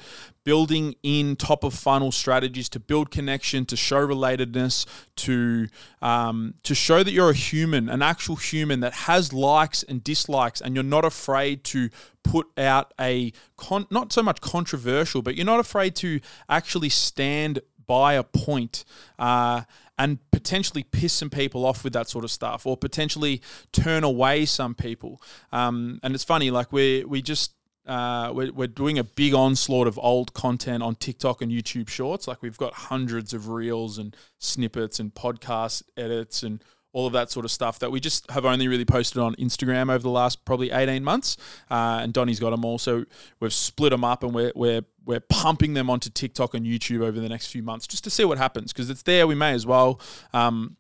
building 0.45 0.95
in 1.03 1.37
top 1.37 1.63
of 1.63 1.75
funnel 1.75 2.11
strategies 2.11 2.69
to 2.71 2.81
build 2.81 3.11
connection, 3.11 3.65
to 3.67 3.77
show 3.77 4.07
relatedness, 4.07 4.87
to 5.17 5.69
um, 6.01 6.55
to 6.63 6.75
show 6.75 7.03
that 7.03 7.13
you're 7.13 7.31
a 7.31 7.35
human, 7.35 7.89
an 7.89 8.03
actual 8.03 8.37
human 8.37 8.81
that 8.81 8.93
has 8.93 9.33
likes 9.33 9.83
and 9.83 10.03
dislikes, 10.03 10.61
and 10.61 10.75
you're 10.75 10.83
not 10.85 11.05
afraid 11.05 11.65
to 11.65 11.91
put 12.23 12.47
out 12.57 12.93
a 13.01 13.33
con- 13.57 13.87
not 13.91 14.13
so 14.13 14.23
much 14.23 14.41
controversial, 14.41 15.23
but 15.23 15.35
you're 15.37 15.47
not 15.47 15.61
afraid 15.61 15.95
to 15.97 16.21
actually 16.49 16.89
stand 16.89 17.61
by 17.93 18.15
a 18.15 18.23
point, 18.23 18.87
uh, 19.19 19.61
and 19.99 20.19
potentially 20.31 20.83
piss 20.83 21.13
some 21.13 21.29
people 21.29 21.67
off 21.67 21.85
with 21.85 21.93
that 21.93 22.09
sort 22.09 22.25
of 22.25 22.31
stuff, 22.31 22.67
or 22.67 22.75
potentially 22.75 23.43
turn 23.71 24.03
away 24.03 24.47
some 24.47 24.75
people. 24.75 25.21
Um, 25.53 26.01
and 26.03 26.15
it's 26.15 26.25
funny, 26.25 26.51
like 26.51 26.73
we 26.73 27.05
we 27.05 27.21
just 27.21 27.53
uh, 27.87 28.33
we're, 28.33 28.51
we're 28.51 28.67
doing 28.67 28.99
a 28.99 29.05
big 29.05 29.35
onslaught 29.35 29.87
of 29.87 29.99
old 29.99 30.33
content 30.33 30.83
on 30.83 30.95
TikTok 30.95 31.43
and 31.43 31.53
YouTube 31.53 31.91
Shorts. 31.91 32.27
Like 32.27 32.41
we've 32.41 32.57
got 32.57 32.73
hundreds 32.73 33.35
of 33.35 33.51
reels 33.51 33.99
and 33.99 34.17
snippets 34.39 34.99
and 34.99 35.13
podcast 35.13 35.83
edits 35.95 36.43
and 36.43 36.65
all 36.95 37.07
of 37.07 37.13
that 37.13 37.31
sort 37.31 37.45
of 37.45 37.51
stuff 37.51 37.79
that 37.81 37.91
we 37.91 38.01
just 38.01 38.31
have 38.31 38.47
only 38.47 38.69
really 38.69 38.87
posted 38.87 39.21
on 39.21 39.35
Instagram 39.37 39.91
over 39.91 40.03
the 40.03 40.11
last 40.11 40.47
probably 40.47 40.71
18 40.71 41.05
months. 41.05 41.37
Uh, 41.71 42.01
and 42.03 42.15
Donnie's 42.15 42.41
got 42.41 42.51
them 42.51 42.65
all. 42.65 42.79
So 42.79 43.05
we've 43.41 43.53
split 43.53 43.91
them 43.91 44.05
up 44.05 44.23
and 44.23 44.35
we're, 44.35 44.53
we're, 44.55 44.83
we're 45.05 45.21
pumping 45.21 45.75
them 45.75 45.91
onto 45.91 46.11
TikTok 46.11 46.55
and 46.55 46.65
YouTube 46.65 47.03
over 47.03 47.21
the 47.21 47.29
next 47.29 47.49
few 47.49 47.63
months 47.63 47.87
just 47.87 48.05
to 48.05 48.11
see 48.11 48.25
what 48.25 48.39
happens 48.39 48.73
because 48.73 48.91
it's 48.91 49.03
there. 49.03 49.27
We 49.27 49.35
may 49.35 49.53
as 49.53 49.67
well. 49.67 50.01
Um, 50.33 50.77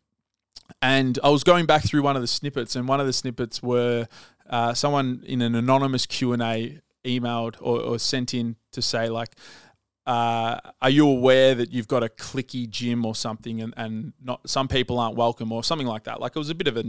and 0.81 1.19
I 1.23 1.29
was 1.29 1.45
going 1.45 1.67
back 1.67 1.83
through 1.83 2.02
one 2.02 2.17
of 2.17 2.23
the 2.23 2.29
snippets, 2.29 2.76
and 2.76 2.88
one 2.88 3.00
of 3.00 3.07
the 3.07 3.12
snippets 3.12 3.62
were 3.62 4.07
uh, 4.49 4.75
someone 4.75 5.23
in 5.26 5.43
an 5.43 5.55
anonymous 5.55 6.07
Q 6.07 6.33
and 6.33 6.43
A 6.43 6.81
emailed 7.05 7.57
or, 7.61 7.81
or, 7.81 7.99
sent 7.99 8.33
in 8.33 8.55
to 8.71 8.81
say 8.81 9.09
like, 9.09 9.35
uh, 10.07 10.59
are 10.81 10.91
you 10.91 11.09
aware 11.09 11.55
that 11.55 11.73
you've 11.73 11.88
got 11.88 12.02
a 12.02 12.09
cliquey 12.09 12.69
gym 12.69 13.05
or 13.05 13.14
something 13.14 13.61
and, 13.61 13.75
and 13.76 14.12
not 14.23 14.49
some 14.49 14.69
people 14.69 14.99
aren't 14.99 15.17
welcome 15.17 15.52
or 15.52 15.64
something 15.64 15.87
like 15.87 16.05
that 16.05 16.21
like 16.21 16.35
it 16.35 16.38
was 16.38 16.50
a 16.50 16.55
bit 16.55 16.69
of 16.69 16.76
a 16.76 16.85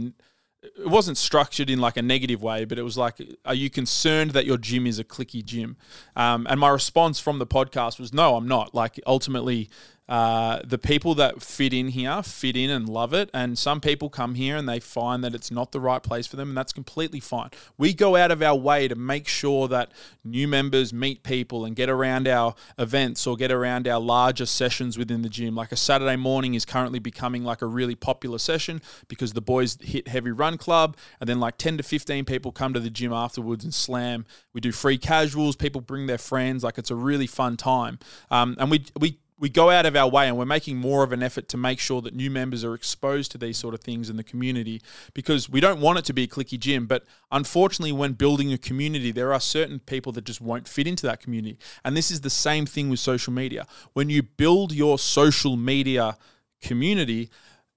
it 0.64 0.88
wasn't 0.88 1.16
structured 1.16 1.70
in 1.70 1.78
like 1.78 1.96
a 1.96 2.02
negative 2.02 2.42
way 2.42 2.64
but 2.64 2.78
it 2.78 2.82
was 2.82 2.96
like 2.96 3.20
are 3.44 3.54
you 3.54 3.70
concerned 3.70 4.32
that 4.32 4.46
your 4.46 4.56
gym 4.58 4.86
is 4.86 4.98
a 4.98 5.04
cliquey 5.04 5.44
gym? 5.44 5.76
Um, 6.16 6.46
and 6.48 6.58
my 6.58 6.68
response 6.68 7.20
from 7.20 7.38
the 7.38 7.46
podcast 7.46 7.98
was 7.98 8.12
no 8.12 8.36
i'm 8.36 8.48
not. 8.48 8.74
Like 8.74 9.00
ultimately 9.06 9.68
uh, 10.06 10.60
the 10.64 10.76
people 10.76 11.14
that 11.14 11.42
fit 11.42 11.72
in 11.72 11.88
here 11.88 12.22
fit 12.22 12.56
in 12.56 12.68
and 12.68 12.88
love 12.88 13.14
it. 13.14 13.30
And 13.32 13.58
some 13.58 13.80
people 13.80 14.10
come 14.10 14.34
here 14.34 14.56
and 14.56 14.68
they 14.68 14.80
find 14.80 15.24
that 15.24 15.34
it's 15.34 15.50
not 15.50 15.72
the 15.72 15.80
right 15.80 16.02
place 16.02 16.26
for 16.26 16.36
them, 16.36 16.50
and 16.50 16.56
that's 16.56 16.72
completely 16.72 17.20
fine. 17.20 17.50
We 17.78 17.94
go 17.94 18.16
out 18.16 18.30
of 18.30 18.42
our 18.42 18.56
way 18.56 18.86
to 18.88 18.94
make 18.94 19.26
sure 19.28 19.66
that 19.68 19.92
new 20.22 20.46
members 20.46 20.92
meet 20.92 21.22
people 21.22 21.64
and 21.64 21.74
get 21.74 21.88
around 21.88 22.28
our 22.28 22.54
events 22.78 23.26
or 23.26 23.36
get 23.36 23.50
around 23.50 23.88
our 23.88 24.00
larger 24.00 24.46
sessions 24.46 24.98
within 24.98 25.22
the 25.22 25.28
gym. 25.28 25.54
Like 25.54 25.72
a 25.72 25.76
Saturday 25.76 26.16
morning 26.16 26.54
is 26.54 26.64
currently 26.64 26.98
becoming 26.98 27.42
like 27.42 27.62
a 27.62 27.66
really 27.66 27.94
popular 27.94 28.38
session 28.38 28.82
because 29.08 29.32
the 29.32 29.40
boys 29.40 29.78
hit 29.80 30.08
heavy 30.08 30.32
run 30.32 30.58
club, 30.58 30.96
and 31.18 31.28
then 31.28 31.40
like 31.40 31.56
10 31.56 31.78
to 31.78 31.82
15 31.82 32.26
people 32.26 32.52
come 32.52 32.74
to 32.74 32.80
the 32.80 32.90
gym 32.90 33.12
afterwards 33.12 33.64
and 33.64 33.72
slam. 33.72 34.26
We 34.52 34.60
do 34.60 34.70
free 34.70 34.98
casuals, 34.98 35.56
people 35.56 35.80
bring 35.80 36.06
their 36.06 36.18
friends. 36.18 36.62
Like 36.62 36.76
it's 36.76 36.90
a 36.90 36.96
really 36.96 37.26
fun 37.26 37.56
time. 37.56 37.98
Um, 38.30 38.56
and 38.58 38.70
we, 38.70 38.84
we, 38.98 39.18
we 39.38 39.48
go 39.48 39.70
out 39.70 39.84
of 39.84 39.96
our 39.96 40.08
way 40.08 40.28
and 40.28 40.38
we're 40.38 40.44
making 40.44 40.76
more 40.76 41.02
of 41.02 41.12
an 41.12 41.22
effort 41.22 41.48
to 41.48 41.56
make 41.56 41.80
sure 41.80 42.00
that 42.00 42.14
new 42.14 42.30
members 42.30 42.64
are 42.64 42.74
exposed 42.74 43.32
to 43.32 43.38
these 43.38 43.58
sort 43.58 43.74
of 43.74 43.80
things 43.80 44.08
in 44.08 44.16
the 44.16 44.22
community 44.22 44.80
because 45.12 45.48
we 45.48 45.60
don't 45.60 45.80
want 45.80 45.98
it 45.98 46.04
to 46.04 46.12
be 46.12 46.22
a 46.22 46.28
cliquey 46.28 46.58
gym. 46.58 46.86
But 46.86 47.04
unfortunately, 47.32 47.92
when 47.92 48.12
building 48.12 48.52
a 48.52 48.58
community, 48.58 49.10
there 49.10 49.32
are 49.32 49.40
certain 49.40 49.80
people 49.80 50.12
that 50.12 50.24
just 50.24 50.40
won't 50.40 50.68
fit 50.68 50.86
into 50.86 51.06
that 51.06 51.20
community. 51.20 51.58
And 51.84 51.96
this 51.96 52.12
is 52.12 52.20
the 52.20 52.30
same 52.30 52.64
thing 52.64 52.90
with 52.90 53.00
social 53.00 53.32
media. 53.32 53.66
When 53.92 54.08
you 54.08 54.22
build 54.22 54.72
your 54.72 54.98
social 54.98 55.56
media 55.56 56.16
community, 56.62 57.28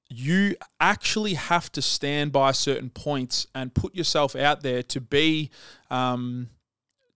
you 0.10 0.56
actually 0.80 1.34
have 1.34 1.72
to 1.72 1.82
stand 1.82 2.32
by 2.32 2.52
certain 2.52 2.92
points 2.92 3.48
and 3.56 3.74
put 3.74 3.96
yourself 3.96 4.36
out 4.36 4.62
there 4.62 4.84
to 4.84 5.02
be. 5.02 5.50
Um, 5.90 6.50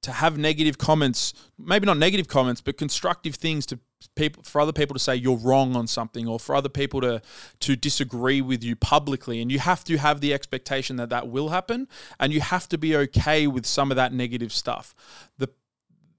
to 0.02 0.12
have 0.12 0.38
negative 0.38 0.78
comments, 0.78 1.34
maybe 1.58 1.86
not 1.86 1.98
negative 1.98 2.28
comments, 2.28 2.62
but 2.62 2.78
constructive 2.78 3.36
things 3.36 3.66
to 3.68 3.80
people 4.16 4.42
for 4.44 4.60
other 4.60 4.72
people 4.74 4.94
to 4.96 5.00
say 5.00 5.16
you're 5.16 5.38
wrong 5.38 5.76
on 5.76 5.86
something 5.86 6.28
or 6.28 6.40
for 6.40 6.56
other 6.56 6.70
people 6.70 7.02
to 7.02 7.22
to 7.60 7.76
disagree 7.76 8.42
with 8.42 8.64
you 8.64 8.76
publicly. 8.76 9.42
And 9.42 9.52
you 9.52 9.60
have 9.60 9.84
to 9.86 9.98
have 9.98 10.22
the 10.22 10.34
expectation 10.34 10.96
that 10.96 11.10
that 11.10 11.28
will 11.28 11.50
happen 11.50 11.88
and 12.20 12.34
you 12.34 12.42
have 12.42 12.68
to 12.70 12.78
be 12.78 12.96
okay 12.96 13.48
with 13.48 13.66
some 13.66 13.92
of 13.92 13.98
that 13.98 14.12
negative 14.14 14.52
stuff. 14.52 14.96
The 15.38 15.50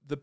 the 0.07 0.19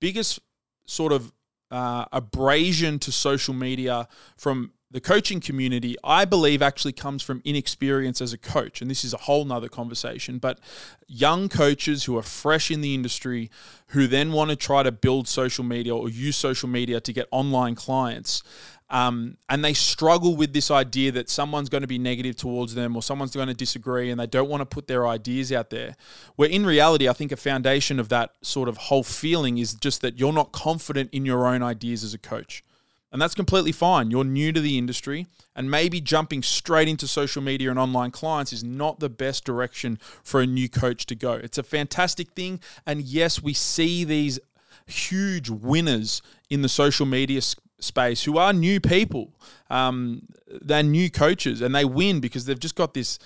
biggest 0.00 0.40
sort 0.86 1.12
of 1.12 1.32
uh, 1.70 2.06
abrasion 2.12 2.98
to 2.98 3.12
social 3.12 3.54
media 3.54 4.08
from 4.36 4.72
the 4.90 5.00
coaching 5.00 5.40
community, 5.40 5.96
I 6.02 6.24
believe, 6.24 6.62
actually 6.62 6.92
comes 6.92 7.22
from 7.22 7.42
inexperience 7.44 8.22
as 8.22 8.32
a 8.32 8.38
coach. 8.38 8.80
And 8.80 8.90
this 8.90 9.04
is 9.04 9.12
a 9.12 9.18
whole 9.18 9.44
nother 9.44 9.68
conversation. 9.68 10.38
But 10.38 10.60
young 11.06 11.50
coaches 11.50 12.04
who 12.04 12.16
are 12.16 12.22
fresh 12.22 12.70
in 12.70 12.80
the 12.80 12.94
industry, 12.94 13.50
who 13.88 14.06
then 14.06 14.32
want 14.32 14.50
to 14.50 14.56
try 14.56 14.82
to 14.82 14.90
build 14.90 15.28
social 15.28 15.62
media 15.62 15.94
or 15.94 16.08
use 16.08 16.36
social 16.36 16.68
media 16.70 17.00
to 17.00 17.12
get 17.12 17.28
online 17.30 17.74
clients, 17.74 18.42
um, 18.90 19.36
and 19.50 19.62
they 19.62 19.74
struggle 19.74 20.34
with 20.34 20.54
this 20.54 20.70
idea 20.70 21.12
that 21.12 21.28
someone's 21.28 21.68
going 21.68 21.82
to 21.82 21.86
be 21.86 21.98
negative 21.98 22.36
towards 22.36 22.74
them 22.74 22.96
or 22.96 23.02
someone's 23.02 23.34
going 23.34 23.48
to 23.48 23.54
disagree 23.54 24.10
and 24.10 24.18
they 24.18 24.26
don't 24.26 24.48
want 24.48 24.62
to 24.62 24.66
put 24.66 24.86
their 24.86 25.06
ideas 25.06 25.52
out 25.52 25.68
there. 25.68 25.94
Where 26.36 26.48
in 26.48 26.64
reality, 26.64 27.06
I 27.06 27.12
think 27.12 27.30
a 27.30 27.36
foundation 27.36 28.00
of 28.00 28.08
that 28.08 28.32
sort 28.40 28.68
of 28.68 28.78
whole 28.78 29.02
feeling 29.02 29.58
is 29.58 29.74
just 29.74 30.00
that 30.00 30.18
you're 30.18 30.32
not 30.32 30.52
confident 30.52 31.10
in 31.12 31.26
your 31.26 31.46
own 31.46 31.62
ideas 31.62 32.02
as 32.02 32.14
a 32.14 32.18
coach. 32.18 32.64
And 33.10 33.22
that's 33.22 33.34
completely 33.34 33.72
fine. 33.72 34.10
You're 34.10 34.24
new 34.24 34.52
to 34.52 34.60
the 34.60 34.76
industry, 34.76 35.26
and 35.56 35.70
maybe 35.70 36.00
jumping 36.00 36.42
straight 36.42 36.88
into 36.88 37.08
social 37.08 37.40
media 37.40 37.70
and 37.70 37.78
online 37.78 38.10
clients 38.10 38.52
is 38.52 38.62
not 38.62 39.00
the 39.00 39.08
best 39.08 39.44
direction 39.44 39.98
for 40.22 40.40
a 40.40 40.46
new 40.46 40.68
coach 40.68 41.06
to 41.06 41.14
go. 41.14 41.32
It's 41.32 41.56
a 41.56 41.62
fantastic 41.62 42.32
thing. 42.32 42.60
And 42.86 43.00
yes, 43.02 43.42
we 43.42 43.54
see 43.54 44.04
these 44.04 44.38
huge 44.86 45.48
winners 45.48 46.20
in 46.50 46.62
the 46.62 46.68
social 46.68 47.06
media 47.06 47.40
space 47.80 48.24
who 48.24 48.36
are 48.36 48.52
new 48.52 48.80
people. 48.80 49.34
Um, 49.70 50.28
they're 50.60 50.82
new 50.82 51.10
coaches, 51.10 51.62
and 51.62 51.74
they 51.74 51.84
win 51.84 52.20
because 52.20 52.44
they've 52.44 52.60
just 52.60 52.74
got 52.74 52.92
this 52.92 53.18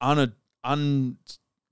un, 0.00 0.32
un 0.64 1.16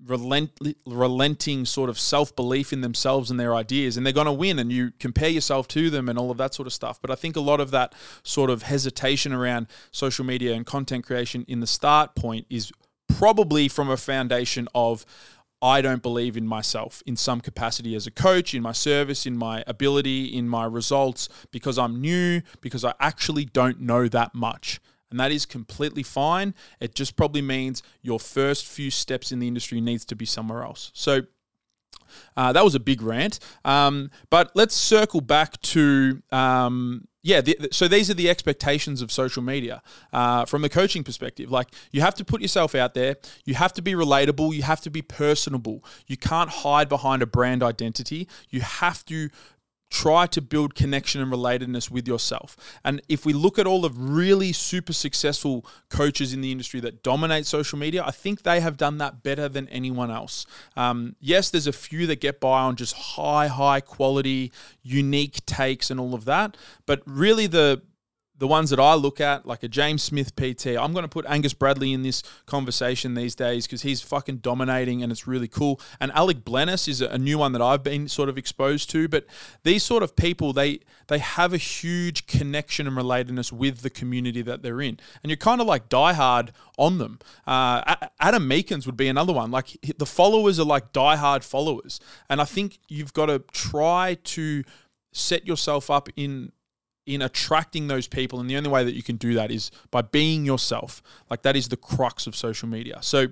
relent, 0.06 0.52
relenting 0.86 1.64
sort 1.64 1.90
of 1.90 1.98
self 1.98 2.34
belief 2.34 2.72
in 2.72 2.80
themselves 2.80 3.30
and 3.30 3.38
their 3.38 3.54
ideas, 3.54 3.96
and 3.96 4.04
they're 4.04 4.12
going 4.12 4.26
to 4.26 4.32
win. 4.32 4.58
And 4.58 4.72
you 4.72 4.92
compare 4.98 5.28
yourself 5.28 5.68
to 5.68 5.90
them 5.90 6.08
and 6.08 6.18
all 6.18 6.30
of 6.30 6.38
that 6.38 6.54
sort 6.54 6.66
of 6.66 6.72
stuff. 6.72 7.00
But 7.00 7.10
I 7.10 7.14
think 7.14 7.36
a 7.36 7.40
lot 7.40 7.60
of 7.60 7.70
that 7.72 7.94
sort 8.22 8.50
of 8.50 8.62
hesitation 8.62 9.32
around 9.32 9.66
social 9.90 10.24
media 10.24 10.54
and 10.54 10.66
content 10.66 11.04
creation 11.04 11.44
in 11.48 11.60
the 11.60 11.66
start 11.66 12.14
point 12.14 12.46
is 12.50 12.72
probably 13.08 13.68
from 13.68 13.90
a 13.90 13.96
foundation 13.96 14.68
of 14.74 15.04
I 15.62 15.80
don't 15.80 16.02
believe 16.02 16.36
in 16.36 16.46
myself 16.46 17.02
in 17.06 17.16
some 17.16 17.40
capacity 17.40 17.94
as 17.94 18.06
a 18.06 18.10
coach, 18.10 18.54
in 18.54 18.62
my 18.62 18.72
service, 18.72 19.24
in 19.24 19.36
my 19.36 19.64
ability, 19.66 20.26
in 20.26 20.46
my 20.46 20.66
results, 20.66 21.28
because 21.52 21.78
I'm 21.78 22.00
new, 22.00 22.42
because 22.60 22.84
I 22.84 22.92
actually 23.00 23.46
don't 23.46 23.80
know 23.80 24.06
that 24.08 24.34
much 24.34 24.78
and 25.10 25.20
that 25.20 25.32
is 25.32 25.46
completely 25.46 26.02
fine. 26.02 26.54
It 26.80 26.94
just 26.94 27.16
probably 27.16 27.42
means 27.42 27.82
your 28.02 28.18
first 28.18 28.66
few 28.66 28.90
steps 28.90 29.32
in 29.32 29.38
the 29.38 29.48
industry 29.48 29.80
needs 29.80 30.04
to 30.06 30.16
be 30.16 30.24
somewhere 30.24 30.62
else. 30.62 30.90
So 30.94 31.22
uh, 32.36 32.52
that 32.52 32.64
was 32.64 32.74
a 32.74 32.80
big 32.80 33.02
rant. 33.02 33.38
Um, 33.64 34.10
but 34.30 34.50
let's 34.54 34.74
circle 34.74 35.20
back 35.20 35.60
to. 35.62 36.22
Um, 36.30 37.08
yeah, 37.26 37.40
the, 37.40 37.56
so 37.72 37.88
these 37.88 38.10
are 38.10 38.14
the 38.14 38.28
expectations 38.28 39.00
of 39.00 39.10
social 39.10 39.42
media 39.42 39.82
uh, 40.12 40.44
from 40.44 40.60
the 40.60 40.68
coaching 40.68 41.02
perspective. 41.02 41.50
Like, 41.50 41.68
you 41.90 42.02
have 42.02 42.14
to 42.16 42.24
put 42.24 42.42
yourself 42.42 42.74
out 42.74 42.92
there, 42.92 43.16
you 43.46 43.54
have 43.54 43.72
to 43.74 43.82
be 43.82 43.94
relatable, 43.94 44.54
you 44.54 44.62
have 44.62 44.82
to 44.82 44.90
be 44.90 45.00
personable. 45.00 45.82
You 46.06 46.18
can't 46.18 46.50
hide 46.50 46.90
behind 46.90 47.22
a 47.22 47.26
brand 47.26 47.62
identity. 47.62 48.28
You 48.50 48.60
have 48.60 49.06
to 49.06 49.30
try 49.90 50.26
to 50.26 50.42
build 50.42 50.74
connection 50.74 51.20
and 51.20 51.32
relatedness 51.32 51.90
with 51.90 52.08
yourself. 52.08 52.56
And 52.84 53.00
if 53.08 53.24
we 53.24 53.32
look 53.32 53.58
at 53.58 53.66
all 53.66 53.82
the 53.82 53.90
really 53.90 54.52
super 54.52 54.92
successful 54.92 55.64
coaches 55.88 56.32
in 56.32 56.40
the 56.40 56.50
industry 56.50 56.80
that 56.80 57.02
dominate 57.02 57.46
social 57.46 57.78
media, 57.78 58.02
I 58.04 58.10
think 58.10 58.42
they 58.42 58.60
have 58.60 58.76
done 58.76 58.98
that 58.98 59.22
better 59.22 59.48
than 59.48 59.68
anyone 59.68 60.10
else. 60.10 60.46
Um, 60.76 61.16
yes, 61.20 61.50
there's 61.50 61.66
a 61.66 61.72
few 61.72 62.06
that 62.08 62.20
get 62.20 62.40
by 62.40 62.62
on 62.62 62.76
just 62.76 62.94
high, 62.94 63.46
high 63.46 63.80
quality, 63.80 64.52
unique 64.82 65.44
takes 65.46 65.90
and 65.90 66.00
all 66.00 66.14
of 66.14 66.24
that. 66.24 66.56
But 66.86 67.02
really, 67.06 67.46
the 67.46 67.82
the 68.36 68.48
ones 68.48 68.70
that 68.70 68.80
I 68.80 68.94
look 68.94 69.20
at, 69.20 69.46
like 69.46 69.62
a 69.62 69.68
James 69.68 70.02
Smith 70.02 70.34
PT, 70.34 70.66
I'm 70.68 70.92
going 70.92 71.04
to 71.04 71.08
put 71.08 71.24
Angus 71.28 71.54
Bradley 71.54 71.92
in 71.92 72.02
this 72.02 72.22
conversation 72.46 73.14
these 73.14 73.34
days 73.34 73.66
because 73.66 73.82
he's 73.82 74.00
fucking 74.00 74.38
dominating 74.38 75.02
and 75.02 75.12
it's 75.12 75.26
really 75.26 75.46
cool. 75.46 75.80
And 76.00 76.10
Alec 76.12 76.44
Blenis 76.44 76.88
is 76.88 77.00
a 77.00 77.16
new 77.16 77.38
one 77.38 77.52
that 77.52 77.62
I've 77.62 77.84
been 77.84 78.08
sort 78.08 78.28
of 78.28 78.36
exposed 78.36 78.90
to. 78.90 79.08
But 79.08 79.26
these 79.62 79.84
sort 79.84 80.02
of 80.02 80.16
people, 80.16 80.52
they 80.52 80.80
they 81.06 81.18
have 81.18 81.52
a 81.52 81.58
huge 81.58 82.26
connection 82.26 82.88
and 82.88 82.96
relatedness 82.96 83.52
with 83.52 83.82
the 83.82 83.90
community 83.90 84.42
that 84.42 84.62
they're 84.62 84.80
in, 84.80 84.98
and 85.22 85.30
you're 85.30 85.36
kind 85.36 85.60
of 85.60 85.66
like 85.68 85.88
diehard 85.88 86.50
on 86.76 86.98
them. 86.98 87.20
Uh, 87.46 87.94
Adam 88.18 88.48
Meakins 88.48 88.84
would 88.86 88.96
be 88.96 89.06
another 89.06 89.32
one. 89.32 89.52
Like 89.52 89.76
the 89.96 90.06
followers 90.06 90.58
are 90.58 90.64
like 90.64 90.92
diehard 90.92 91.44
followers, 91.44 92.00
and 92.28 92.40
I 92.40 92.44
think 92.44 92.78
you've 92.88 93.12
got 93.12 93.26
to 93.26 93.38
try 93.52 94.18
to 94.24 94.64
set 95.12 95.46
yourself 95.46 95.88
up 95.88 96.08
in 96.16 96.50
in 97.06 97.22
attracting 97.22 97.88
those 97.88 98.06
people. 98.06 98.40
And 98.40 98.48
the 98.48 98.56
only 98.56 98.70
way 98.70 98.84
that 98.84 98.94
you 98.94 99.02
can 99.02 99.16
do 99.16 99.34
that 99.34 99.50
is 99.50 99.70
by 99.90 100.02
being 100.02 100.44
yourself. 100.44 101.02
Like 101.30 101.42
that 101.42 101.56
is 101.56 101.68
the 101.68 101.76
crux 101.76 102.26
of 102.26 102.34
social 102.34 102.68
media. 102.68 102.98
So, 103.02 103.28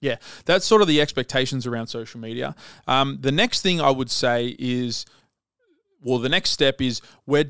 yeah, 0.00 0.16
that's 0.44 0.64
sort 0.64 0.80
of 0.80 0.88
the 0.88 1.00
expectations 1.00 1.66
around 1.66 1.88
social 1.88 2.20
media. 2.20 2.54
Um, 2.86 3.18
the 3.20 3.32
next 3.32 3.62
thing 3.62 3.80
I 3.80 3.90
would 3.90 4.10
say 4.10 4.56
is, 4.58 5.04
well, 6.00 6.18
the 6.18 6.28
next 6.28 6.50
step 6.50 6.80
is 6.80 7.02
where 7.24 7.46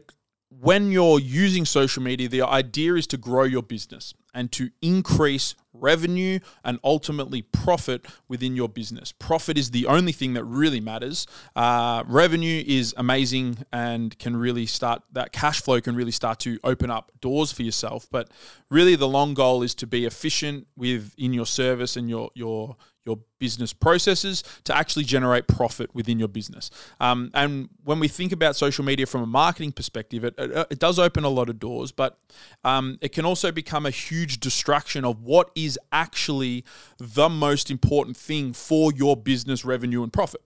when 0.48 0.90
you're 0.90 1.20
using 1.20 1.64
social 1.64 2.03
media, 2.03 2.29
the 2.29 2.42
idea 2.42 2.94
is 2.94 3.07
to 3.09 3.16
grow 3.16 3.44
your 3.44 3.62
business 3.62 4.14
and 4.38 4.53
to 4.53 4.70
increase 4.81 5.57
revenue 5.72 6.38
and 6.64 6.79
ultimately 6.85 7.42
profit 7.42 8.07
within 8.29 8.55
your 8.55 8.68
business. 8.68 9.11
Profit 9.11 9.59
is 9.59 9.72
the 9.72 9.85
only 9.87 10.12
thing 10.12 10.35
that 10.35 10.44
really 10.44 10.79
matters. 10.81 11.27
Uh, 11.57 12.05
revenue 12.07 12.62
is 12.64 12.94
amazing 12.96 13.59
and 13.72 14.16
can 14.20 14.37
really 14.37 14.64
start, 14.64 15.03
that 15.11 15.33
cash 15.33 15.61
flow 15.61 15.81
can 15.81 15.96
really 15.96 16.12
start 16.12 16.38
to 16.38 16.61
open 16.62 16.88
up 16.88 17.11
doors 17.20 17.51
for 17.51 17.64
yourself. 17.64 18.07
But 18.12 18.31
really, 18.70 18.94
the 18.94 19.09
long 19.09 19.35
goal 19.35 19.64
is 19.64 19.74
to 19.77 19.88
be 19.88 20.05
efficient 20.05 20.68
within 20.77 21.33
your 21.33 21.46
service 21.46 21.96
and 21.96 22.09
your, 22.09 22.31
your, 22.35 22.77
your 23.04 23.18
business 23.38 23.72
processes 23.72 24.44
to 24.64 24.76
actually 24.76 25.04
generate 25.04 25.46
profit 25.46 25.94
within 25.94 26.18
your 26.18 26.28
business. 26.28 26.70
Um, 27.00 27.30
and 27.34 27.68
when 27.84 28.00
we 28.00 28.08
think 28.08 28.32
about 28.32 28.56
social 28.56 28.84
media 28.84 29.06
from 29.06 29.22
a 29.22 29.26
marketing 29.26 29.72
perspective, 29.72 30.24
it, 30.24 30.34
it, 30.37 30.66
it 30.70 30.78
does 30.78 30.98
open 30.98 31.24
a 31.24 31.28
lot 31.28 31.48
of 31.48 31.58
doors, 31.58 31.90
but 31.90 32.18
um, 32.64 32.98
it 33.00 33.12
can 33.12 33.24
also 33.24 33.50
become 33.50 33.87
a 33.87 33.90
huge 33.90 34.40
distraction 34.40 35.04
of 35.04 35.22
what 35.22 35.50
is 35.54 35.78
actually 35.90 36.64
the 36.98 37.28
most 37.28 37.70
important 37.70 38.16
thing 38.16 38.52
for 38.52 38.92
your 38.92 39.16
business 39.16 39.64
revenue 39.64 40.02
and 40.02 40.12
profit. 40.12 40.42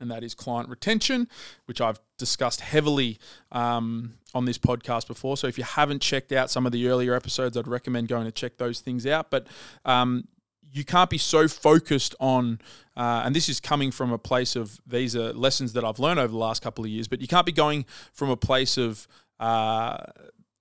And 0.00 0.10
that 0.10 0.24
is 0.24 0.34
client 0.34 0.70
retention, 0.70 1.28
which 1.66 1.80
I've 1.80 2.00
discussed 2.16 2.62
heavily 2.62 3.18
um, 3.52 4.14
on 4.34 4.46
this 4.46 4.56
podcast 4.56 5.06
before. 5.06 5.36
So 5.36 5.46
if 5.46 5.58
you 5.58 5.64
haven't 5.64 6.00
checked 6.00 6.32
out 6.32 6.50
some 6.50 6.64
of 6.64 6.72
the 6.72 6.88
earlier 6.88 7.14
episodes, 7.14 7.56
I'd 7.56 7.68
recommend 7.68 8.08
going 8.08 8.24
to 8.24 8.32
check 8.32 8.56
those 8.56 8.80
things 8.80 9.06
out. 9.06 9.30
But 9.30 9.46
um, 9.84 10.26
you 10.72 10.84
can't 10.84 11.10
be 11.10 11.18
so 11.18 11.48
focused 11.48 12.14
on, 12.20 12.60
uh, 12.96 13.22
and 13.24 13.34
this 13.34 13.48
is 13.48 13.60
coming 13.60 13.90
from 13.90 14.12
a 14.12 14.18
place 14.18 14.56
of 14.56 14.80
these 14.86 15.16
are 15.16 15.32
lessons 15.32 15.72
that 15.72 15.84
I've 15.84 15.98
learned 15.98 16.20
over 16.20 16.30
the 16.30 16.38
last 16.38 16.62
couple 16.62 16.84
of 16.84 16.90
years, 16.90 17.08
but 17.08 17.20
you 17.20 17.28
can't 17.28 17.46
be 17.46 17.52
going 17.52 17.84
from 18.12 18.30
a 18.30 18.36
place 18.36 18.78
of 18.78 19.06
uh, 19.38 19.98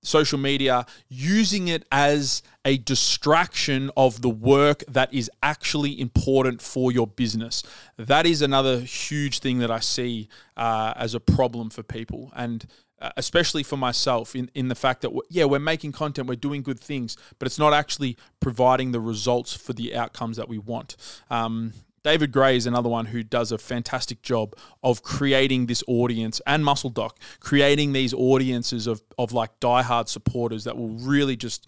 social 0.01 0.39
media, 0.39 0.85
using 1.09 1.67
it 1.67 1.85
as 1.91 2.41
a 2.63 2.77
distraction 2.77 3.91
of 3.97 4.21
the 4.21 4.29
work 4.29 4.83
that 4.87 5.13
is 5.13 5.29
actually 5.43 5.99
important 5.99 6.61
for 6.61 6.91
your 6.91 7.07
business. 7.07 7.63
That 7.97 8.25
is 8.25 8.41
another 8.41 8.79
huge 8.79 9.39
thing 9.39 9.59
that 9.59 9.71
I 9.71 9.79
see 9.79 10.29
uh, 10.55 10.93
as 10.95 11.15
a 11.15 11.19
problem 11.19 11.69
for 11.69 11.83
people. 11.83 12.31
And 12.35 12.65
uh, 13.01 13.11
especially 13.17 13.63
for 13.63 13.77
myself, 13.77 14.35
in, 14.35 14.49
in 14.53 14.67
the 14.67 14.75
fact 14.75 15.01
that, 15.01 15.11
yeah, 15.29 15.45
we're 15.45 15.59
making 15.59 15.91
content, 15.91 16.27
we're 16.27 16.35
doing 16.35 16.61
good 16.61 16.79
things, 16.79 17.17
but 17.37 17.45
it's 17.45 17.59
not 17.59 17.73
actually 17.73 18.17
providing 18.39 18.91
the 18.91 18.99
results 18.99 19.53
for 19.53 19.73
the 19.73 19.95
outcomes 19.95 20.37
that 20.37 20.49
we 20.49 20.57
want. 20.57 20.95
Um, 21.29 21.73
David 22.03 22.31
Gray 22.31 22.55
is 22.55 22.65
another 22.65 22.89
one 22.89 23.07
who 23.07 23.23
does 23.23 23.51
a 23.51 23.57
fantastic 23.57 24.21
job 24.21 24.55
of 24.83 25.03
creating 25.03 25.65
this 25.65 25.83
audience 25.87 26.41
and 26.47 26.63
Muscle 26.63 26.89
Doc, 26.89 27.19
creating 27.39 27.93
these 27.93 28.13
audiences 28.13 28.87
of, 28.87 29.01
of 29.17 29.33
like 29.33 29.59
diehard 29.59 30.07
supporters 30.07 30.63
that 30.63 30.77
will 30.77 30.89
really 30.89 31.35
just 31.35 31.67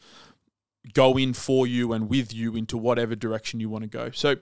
go 0.93 1.17
in 1.17 1.33
for 1.33 1.67
you 1.67 1.93
and 1.93 2.09
with 2.09 2.33
you 2.33 2.55
into 2.55 2.77
whatever 2.77 3.15
direction 3.15 3.59
you 3.59 3.69
want 3.69 3.83
to 3.83 3.89
go. 3.89 4.09
So, 4.11 4.37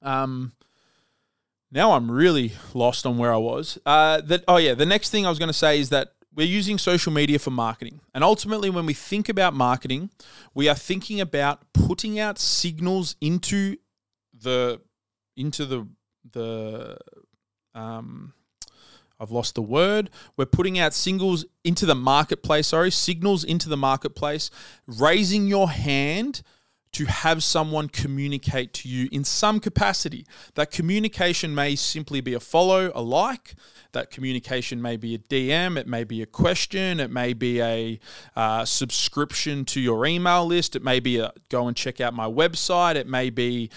um, 0.00 0.52
now 1.72 1.92
I'm 1.92 2.10
really 2.10 2.52
lost 2.74 3.06
on 3.06 3.16
where 3.16 3.32
I 3.32 3.38
was. 3.38 3.78
Uh, 3.84 4.20
that 4.20 4.44
oh 4.46 4.58
yeah, 4.58 4.74
the 4.74 4.86
next 4.86 5.10
thing 5.10 5.26
I 5.26 5.30
was 5.30 5.38
going 5.38 5.48
to 5.48 5.54
say 5.54 5.80
is 5.80 5.88
that 5.88 6.12
we're 6.34 6.46
using 6.46 6.78
social 6.78 7.12
media 7.12 7.38
for 7.38 7.50
marketing. 7.50 8.00
And 8.14 8.22
ultimately, 8.22 8.70
when 8.70 8.86
we 8.86 8.94
think 8.94 9.28
about 9.28 9.54
marketing, 9.54 10.10
we 10.54 10.68
are 10.68 10.74
thinking 10.74 11.20
about 11.20 11.60
putting 11.72 12.18
out 12.18 12.38
signals 12.38 13.16
into 13.20 13.76
the 14.38 14.80
into 15.36 15.64
the 15.64 15.88
the 16.30 16.98
um 17.74 18.34
I've 19.18 19.30
lost 19.30 19.54
the 19.54 19.62
word. 19.62 20.10
We're 20.36 20.46
putting 20.46 20.80
out 20.80 20.92
singles 20.92 21.44
into 21.62 21.86
the 21.86 21.94
marketplace, 21.94 22.66
sorry, 22.68 22.90
signals 22.90 23.44
into 23.44 23.68
the 23.68 23.76
marketplace, 23.76 24.50
raising 24.86 25.46
your 25.46 25.70
hand 25.70 26.42
to 26.92 27.06
have 27.06 27.42
someone 27.42 27.88
communicate 27.88 28.72
to 28.74 28.88
you 28.88 29.08
in 29.10 29.24
some 29.24 29.60
capacity. 29.60 30.26
That 30.54 30.70
communication 30.70 31.54
may 31.54 31.74
simply 31.74 32.20
be 32.20 32.34
a 32.34 32.40
follow, 32.40 32.92
a 32.94 33.02
like. 33.02 33.54
That 33.92 34.10
communication 34.10 34.80
may 34.80 34.96
be 34.96 35.14
a 35.14 35.18
DM, 35.18 35.76
it 35.76 35.86
may 35.86 36.04
be 36.04 36.22
a 36.22 36.26
question, 36.26 37.00
it 37.00 37.10
may 37.10 37.32
be 37.32 37.60
a 37.60 38.00
uh, 38.34 38.64
subscription 38.64 39.64
to 39.66 39.80
your 39.80 40.06
email 40.06 40.46
list, 40.46 40.76
it 40.76 40.82
may 40.82 41.00
be 41.00 41.18
a 41.18 41.32
go 41.50 41.66
and 41.66 41.76
check 41.76 42.00
out 42.00 42.14
my 42.14 42.26
website, 42.26 42.94
it 42.94 43.06
may 43.06 43.28
be 43.28 43.70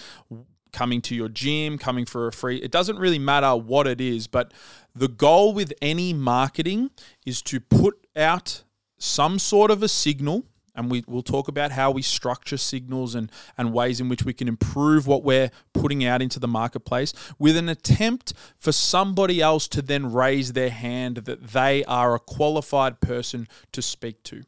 coming 0.72 1.00
to 1.00 1.14
your 1.14 1.28
gym, 1.28 1.78
coming 1.78 2.04
for 2.04 2.26
a 2.26 2.32
free. 2.32 2.56
It 2.58 2.70
doesn't 2.70 2.98
really 2.98 3.18
matter 3.18 3.56
what 3.56 3.86
it 3.86 4.00
is, 4.00 4.26
but 4.26 4.52
the 4.94 5.08
goal 5.08 5.52
with 5.54 5.72
any 5.80 6.12
marketing 6.12 6.90
is 7.24 7.40
to 7.42 7.60
put 7.60 8.06
out 8.14 8.62
some 8.98 9.38
sort 9.38 9.70
of 9.70 9.82
a 9.82 9.88
signal. 9.88 10.44
And 10.76 10.90
we, 10.90 11.04
we'll 11.06 11.22
talk 11.22 11.48
about 11.48 11.72
how 11.72 11.90
we 11.90 12.02
structure 12.02 12.56
signals 12.56 13.14
and, 13.14 13.32
and 13.56 13.72
ways 13.72 14.00
in 14.00 14.08
which 14.08 14.24
we 14.24 14.34
can 14.34 14.46
improve 14.46 15.06
what 15.06 15.24
we're 15.24 15.50
putting 15.72 16.04
out 16.04 16.22
into 16.22 16.38
the 16.38 16.48
marketplace 16.48 17.12
with 17.38 17.56
an 17.56 17.68
attempt 17.68 18.34
for 18.58 18.72
somebody 18.72 19.40
else 19.40 19.66
to 19.68 19.82
then 19.82 20.12
raise 20.12 20.52
their 20.52 20.70
hand 20.70 21.16
that 21.18 21.48
they 21.48 21.84
are 21.84 22.14
a 22.14 22.20
qualified 22.20 23.00
person 23.00 23.48
to 23.72 23.80
speak 23.80 24.22
to. 24.24 24.42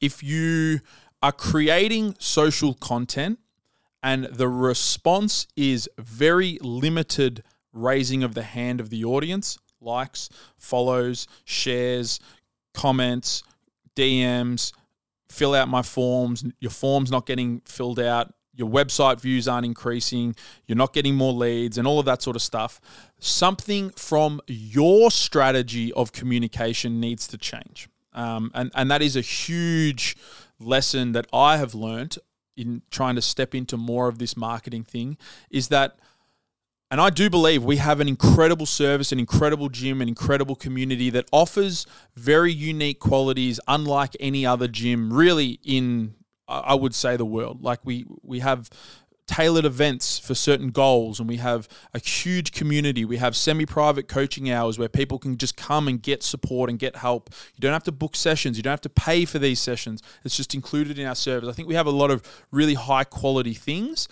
If 0.00 0.22
you 0.22 0.80
are 1.22 1.32
creating 1.32 2.14
social 2.18 2.74
content 2.74 3.40
and 4.02 4.24
the 4.26 4.48
response 4.48 5.46
is 5.56 5.88
very 5.98 6.58
limited 6.60 7.42
raising 7.72 8.22
of 8.22 8.34
the 8.34 8.42
hand 8.42 8.80
of 8.80 8.90
the 8.90 9.04
audience 9.04 9.58
likes, 9.80 10.28
follows, 10.56 11.26
shares, 11.44 12.20
comments, 12.74 13.42
DMs, 13.96 14.72
fill 15.28 15.54
out 15.54 15.68
my 15.68 15.82
forms, 15.82 16.44
your 16.60 16.70
form's 16.70 17.10
not 17.10 17.26
getting 17.26 17.60
filled 17.64 18.00
out, 18.00 18.32
your 18.54 18.68
website 18.68 19.20
views 19.20 19.46
aren't 19.46 19.66
increasing, 19.66 20.34
you're 20.66 20.76
not 20.76 20.92
getting 20.92 21.14
more 21.14 21.32
leads, 21.32 21.78
and 21.78 21.86
all 21.86 21.98
of 22.00 22.06
that 22.06 22.22
sort 22.22 22.34
of 22.34 22.42
stuff. 22.42 22.80
Something 23.20 23.90
from 23.90 24.40
your 24.46 25.10
strategy 25.10 25.92
of 25.92 26.12
communication 26.12 26.98
needs 26.98 27.28
to 27.28 27.38
change. 27.38 27.88
Um, 28.12 28.50
and, 28.54 28.72
and 28.74 28.90
that 28.90 29.00
is 29.00 29.16
a 29.16 29.20
huge 29.20 30.16
lesson 30.58 31.12
that 31.12 31.26
I 31.32 31.56
have 31.58 31.74
learned 31.74 32.18
in 32.56 32.82
trying 32.90 33.14
to 33.14 33.22
step 33.22 33.54
into 33.54 33.76
more 33.76 34.08
of 34.08 34.18
this 34.18 34.36
marketing 34.36 34.82
thing 34.82 35.16
is 35.50 35.68
that 35.68 35.98
and 36.90 37.00
I 37.00 37.10
do 37.10 37.28
believe 37.28 37.62
we 37.62 37.76
have 37.76 38.00
an 38.00 38.08
incredible 38.08 38.66
service, 38.66 39.12
an 39.12 39.18
incredible 39.18 39.68
gym, 39.68 40.00
an 40.00 40.08
incredible 40.08 40.56
community 40.56 41.10
that 41.10 41.26
offers 41.32 41.86
very 42.16 42.52
unique 42.52 42.98
qualities, 42.98 43.60
unlike 43.68 44.16
any 44.20 44.46
other 44.46 44.68
gym, 44.68 45.12
really 45.12 45.60
in 45.62 46.14
I 46.48 46.74
would 46.74 46.94
say 46.94 47.16
the 47.16 47.26
world. 47.26 47.62
Like 47.62 47.80
we 47.84 48.06
we 48.22 48.40
have 48.40 48.70
tailored 49.26 49.66
events 49.66 50.18
for 50.18 50.34
certain 50.34 50.70
goals 50.70 51.20
and 51.20 51.28
we 51.28 51.36
have 51.36 51.68
a 51.92 51.98
huge 51.98 52.50
community. 52.52 53.04
We 53.04 53.18
have 53.18 53.36
semi-private 53.36 54.08
coaching 54.08 54.50
hours 54.50 54.78
where 54.78 54.88
people 54.88 55.18
can 55.18 55.36
just 55.36 55.54
come 55.54 55.86
and 55.86 56.02
get 56.02 56.22
support 56.22 56.70
and 56.70 56.78
get 56.78 56.96
help. 56.96 57.28
You 57.54 57.60
don't 57.60 57.74
have 57.74 57.84
to 57.84 57.92
book 57.92 58.16
sessions. 58.16 58.56
You 58.56 58.62
don't 58.62 58.70
have 58.70 58.80
to 58.80 58.88
pay 58.88 59.26
for 59.26 59.38
these 59.38 59.60
sessions. 59.60 60.02
It's 60.24 60.34
just 60.34 60.54
included 60.54 60.98
in 60.98 61.06
our 61.06 61.14
service. 61.14 61.46
I 61.46 61.52
think 61.52 61.68
we 61.68 61.74
have 61.74 61.86
a 61.86 61.90
lot 61.90 62.10
of 62.10 62.22
really 62.50 62.72
high 62.72 63.04
quality 63.04 63.52
things. 63.52 64.08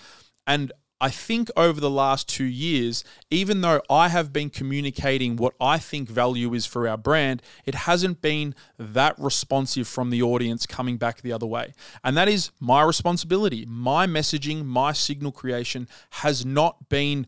And 0.46 0.70
I 1.00 1.10
think 1.10 1.50
over 1.56 1.78
the 1.78 1.90
last 1.90 2.28
two 2.28 2.44
years, 2.44 3.04
even 3.30 3.60
though 3.60 3.82
I 3.90 4.08
have 4.08 4.32
been 4.32 4.48
communicating 4.48 5.36
what 5.36 5.54
I 5.60 5.78
think 5.78 6.08
value 6.08 6.54
is 6.54 6.64
for 6.64 6.88
our 6.88 6.96
brand, 6.96 7.42
it 7.66 7.74
hasn't 7.74 8.22
been 8.22 8.54
that 8.78 9.14
responsive 9.18 9.86
from 9.86 10.08
the 10.08 10.22
audience 10.22 10.66
coming 10.66 10.96
back 10.96 11.20
the 11.20 11.32
other 11.32 11.46
way. 11.46 11.74
And 12.02 12.16
that 12.16 12.28
is 12.28 12.50
my 12.60 12.82
responsibility. 12.82 13.66
My 13.66 14.06
messaging, 14.06 14.64
my 14.64 14.92
signal 14.92 15.32
creation 15.32 15.86
has 16.10 16.46
not 16.46 16.88
been 16.88 17.26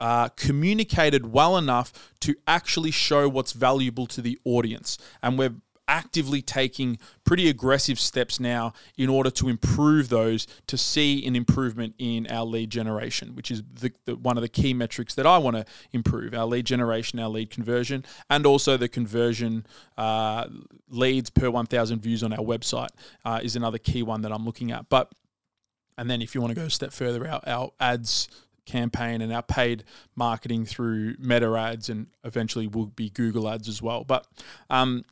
uh, 0.00 0.28
communicated 0.30 1.32
well 1.32 1.56
enough 1.58 1.92
to 2.20 2.34
actually 2.46 2.90
show 2.90 3.28
what's 3.28 3.52
valuable 3.52 4.06
to 4.06 4.22
the 4.22 4.38
audience. 4.44 4.96
And 5.22 5.38
we're 5.38 5.54
actively 5.88 6.40
taking 6.40 6.98
pretty 7.24 7.48
aggressive 7.48 7.98
steps 7.98 8.38
now 8.38 8.72
in 8.96 9.08
order 9.08 9.30
to 9.30 9.48
improve 9.48 10.08
those 10.08 10.46
to 10.66 10.78
see 10.78 11.26
an 11.26 11.34
improvement 11.36 11.94
in 11.98 12.26
our 12.28 12.44
lead 12.44 12.70
generation, 12.70 13.34
which 13.34 13.50
is 13.50 13.62
the, 13.80 13.92
the, 14.04 14.16
one 14.16 14.36
of 14.36 14.42
the 14.42 14.48
key 14.48 14.72
metrics 14.72 15.14
that 15.14 15.26
I 15.26 15.38
want 15.38 15.56
to 15.56 15.64
improve 15.92 16.34
our 16.34 16.46
lead 16.46 16.66
generation, 16.66 17.18
our 17.18 17.28
lead 17.28 17.50
conversion, 17.50 18.04
and 18.30 18.46
also 18.46 18.76
the 18.76 18.88
conversion 18.88 19.66
uh, 19.96 20.46
leads 20.88 21.30
per 21.30 21.50
1,000 21.50 22.00
views 22.00 22.22
on 22.22 22.32
our 22.32 22.44
website 22.44 22.90
uh, 23.24 23.40
is 23.42 23.56
another 23.56 23.78
key 23.78 24.02
one 24.02 24.22
that 24.22 24.32
I'm 24.32 24.44
looking 24.44 24.70
at. 24.70 24.88
But 24.88 25.12
and 25.98 26.08
then 26.08 26.22
if 26.22 26.34
you 26.34 26.40
want 26.40 26.54
to 26.54 26.60
go 26.60 26.66
a 26.66 26.70
step 26.70 26.92
further, 26.92 27.28
our, 27.28 27.40
our 27.46 27.70
ads 27.78 28.28
campaign 28.64 29.20
and 29.20 29.32
our 29.32 29.42
paid 29.42 29.84
marketing 30.14 30.64
through 30.64 31.16
meta 31.18 31.52
ads 31.54 31.88
and 31.88 32.06
eventually 32.24 32.66
will 32.66 32.86
be 32.86 33.10
Google 33.10 33.48
ads 33.48 33.68
as 33.68 33.82
well. 33.82 34.04
But 34.04 34.26
um, 34.70 35.04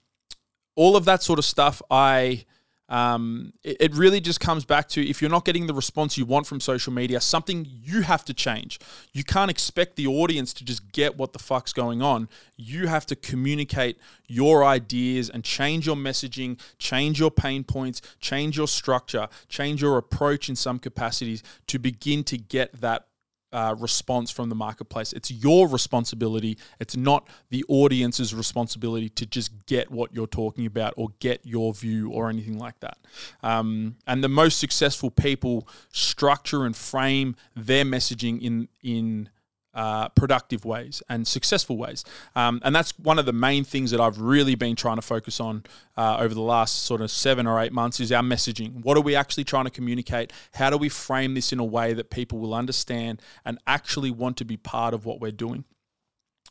all 0.80 0.96
of 0.96 1.04
that 1.04 1.22
sort 1.22 1.38
of 1.38 1.44
stuff, 1.44 1.82
I. 1.90 2.46
Um, 2.88 3.52
it, 3.62 3.76
it, 3.78 3.94
really 3.94 4.20
just 4.20 4.40
comes 4.40 4.64
back 4.64 4.88
to 4.88 5.08
if 5.08 5.22
you're 5.22 5.30
not 5.30 5.44
getting 5.44 5.68
the 5.68 5.74
response 5.74 6.18
you 6.18 6.24
want 6.24 6.48
from 6.48 6.58
social 6.58 6.92
media, 6.92 7.20
something 7.20 7.64
you 7.64 8.02
have 8.02 8.24
to 8.24 8.34
change. 8.34 8.80
You 9.12 9.22
can't 9.22 9.48
expect 9.48 9.94
the 9.94 10.08
audience 10.08 10.52
to 10.54 10.64
just 10.64 10.90
get 10.90 11.16
what 11.16 11.32
the 11.32 11.38
fuck's 11.38 11.72
going 11.72 12.02
on. 12.02 12.28
You 12.56 12.88
have 12.88 13.06
to 13.06 13.14
communicate 13.14 13.96
your 14.26 14.64
ideas 14.64 15.30
and 15.30 15.44
change 15.44 15.86
your 15.86 15.94
messaging, 15.94 16.58
change 16.78 17.20
your 17.20 17.30
pain 17.30 17.62
points, 17.62 18.02
change 18.18 18.56
your 18.56 18.66
structure, 18.66 19.28
change 19.48 19.80
your 19.80 19.96
approach 19.96 20.48
in 20.48 20.56
some 20.56 20.80
capacities 20.80 21.44
to 21.68 21.78
begin 21.78 22.24
to 22.24 22.36
get 22.36 22.80
that 22.80 23.06
uh, 23.52 23.74
response 23.78 24.30
from 24.30 24.48
the 24.48 24.54
marketplace. 24.54 25.12
It's 25.12 25.30
your 25.30 25.68
responsibility. 25.68 26.56
It's 26.78 26.96
not 26.96 27.28
the 27.50 27.64
audience's 27.68 28.34
responsibility 28.34 29.08
to 29.10 29.26
just 29.26 29.66
get 29.66 29.90
what 29.90 30.14
you're 30.14 30.26
talking 30.26 30.66
about 30.66 30.94
or 30.96 31.08
get 31.18 31.40
your 31.44 31.74
view 31.74 32.10
or 32.10 32.28
anything 32.28 32.58
like 32.58 32.78
that. 32.80 32.98
Um, 33.42 33.96
and 34.06 34.22
the 34.22 34.28
most 34.28 34.58
successful 34.58 35.10
people 35.10 35.66
structure 35.92 36.64
and 36.64 36.76
frame 36.76 37.36
their 37.56 37.84
messaging 37.84 38.40
in 38.40 38.68
in 38.82 39.28
uh, 39.74 40.08
productive 40.10 40.64
ways 40.64 41.02
and 41.08 41.26
successful 41.26 41.76
ways. 41.76 42.04
Um, 42.34 42.60
and 42.64 42.74
that's 42.74 42.98
one 42.98 43.18
of 43.18 43.26
the 43.26 43.32
main 43.32 43.64
things 43.64 43.90
that 43.92 44.00
I've 44.00 44.20
really 44.20 44.54
been 44.54 44.76
trying 44.76 44.96
to 44.96 45.02
focus 45.02 45.40
on 45.40 45.64
uh, 45.96 46.16
over 46.18 46.34
the 46.34 46.40
last 46.40 46.82
sort 46.82 47.00
of 47.00 47.10
seven 47.10 47.46
or 47.46 47.60
eight 47.60 47.72
months 47.72 48.00
is 48.00 48.10
our 48.10 48.22
messaging. 48.22 48.84
What 48.84 48.96
are 48.96 49.02
we 49.02 49.14
actually 49.14 49.44
trying 49.44 49.64
to 49.64 49.70
communicate? 49.70 50.32
How 50.54 50.70
do 50.70 50.76
we 50.76 50.88
frame 50.88 51.34
this 51.34 51.52
in 51.52 51.60
a 51.60 51.64
way 51.64 51.92
that 51.92 52.10
people 52.10 52.38
will 52.38 52.54
understand 52.54 53.22
and 53.44 53.58
actually 53.66 54.10
want 54.10 54.36
to 54.38 54.44
be 54.44 54.56
part 54.56 54.94
of 54.94 55.04
what 55.04 55.20
we're 55.20 55.30
doing? 55.30 55.64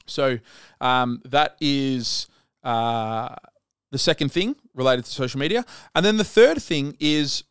So 0.05 0.39
um, 0.81 1.21
that 1.25 1.55
is 1.59 2.27
uh, 2.63 3.35
the 3.91 3.99
second 3.99 4.31
thing 4.31 4.55
related 4.73 5.05
to 5.05 5.11
social 5.11 5.39
media. 5.39 5.65
And 5.95 6.05
then 6.05 6.17
the 6.17 6.23
third 6.23 6.61
thing 6.61 6.95
is 6.99 7.43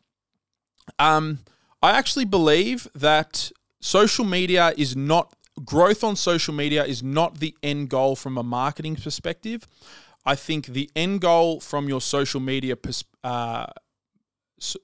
um, 0.97 1.39
I 1.81 1.91
actually 1.91 2.25
believe 2.25 2.87
that 2.95 3.51
social 3.79 4.25
media 4.25 4.73
is 4.77 4.95
not 4.95 5.33
growth 5.65 6.03
on 6.03 6.15
social 6.15 6.53
media 6.53 6.85
is 6.85 7.03
not 7.03 7.39
the 7.39 7.55
end 7.63 7.89
goal 7.89 8.15
from 8.15 8.37
a 8.37 8.43
marketing 8.43 8.95
perspective. 8.95 9.67
I 10.25 10.35
think 10.35 10.67
the 10.67 10.89
end 10.95 11.21
goal 11.21 11.59
from 11.59 11.87
your 11.87 12.01
social 12.01 12.39
media 12.39 12.75
pers- 12.75 13.05
uh, 13.23 13.67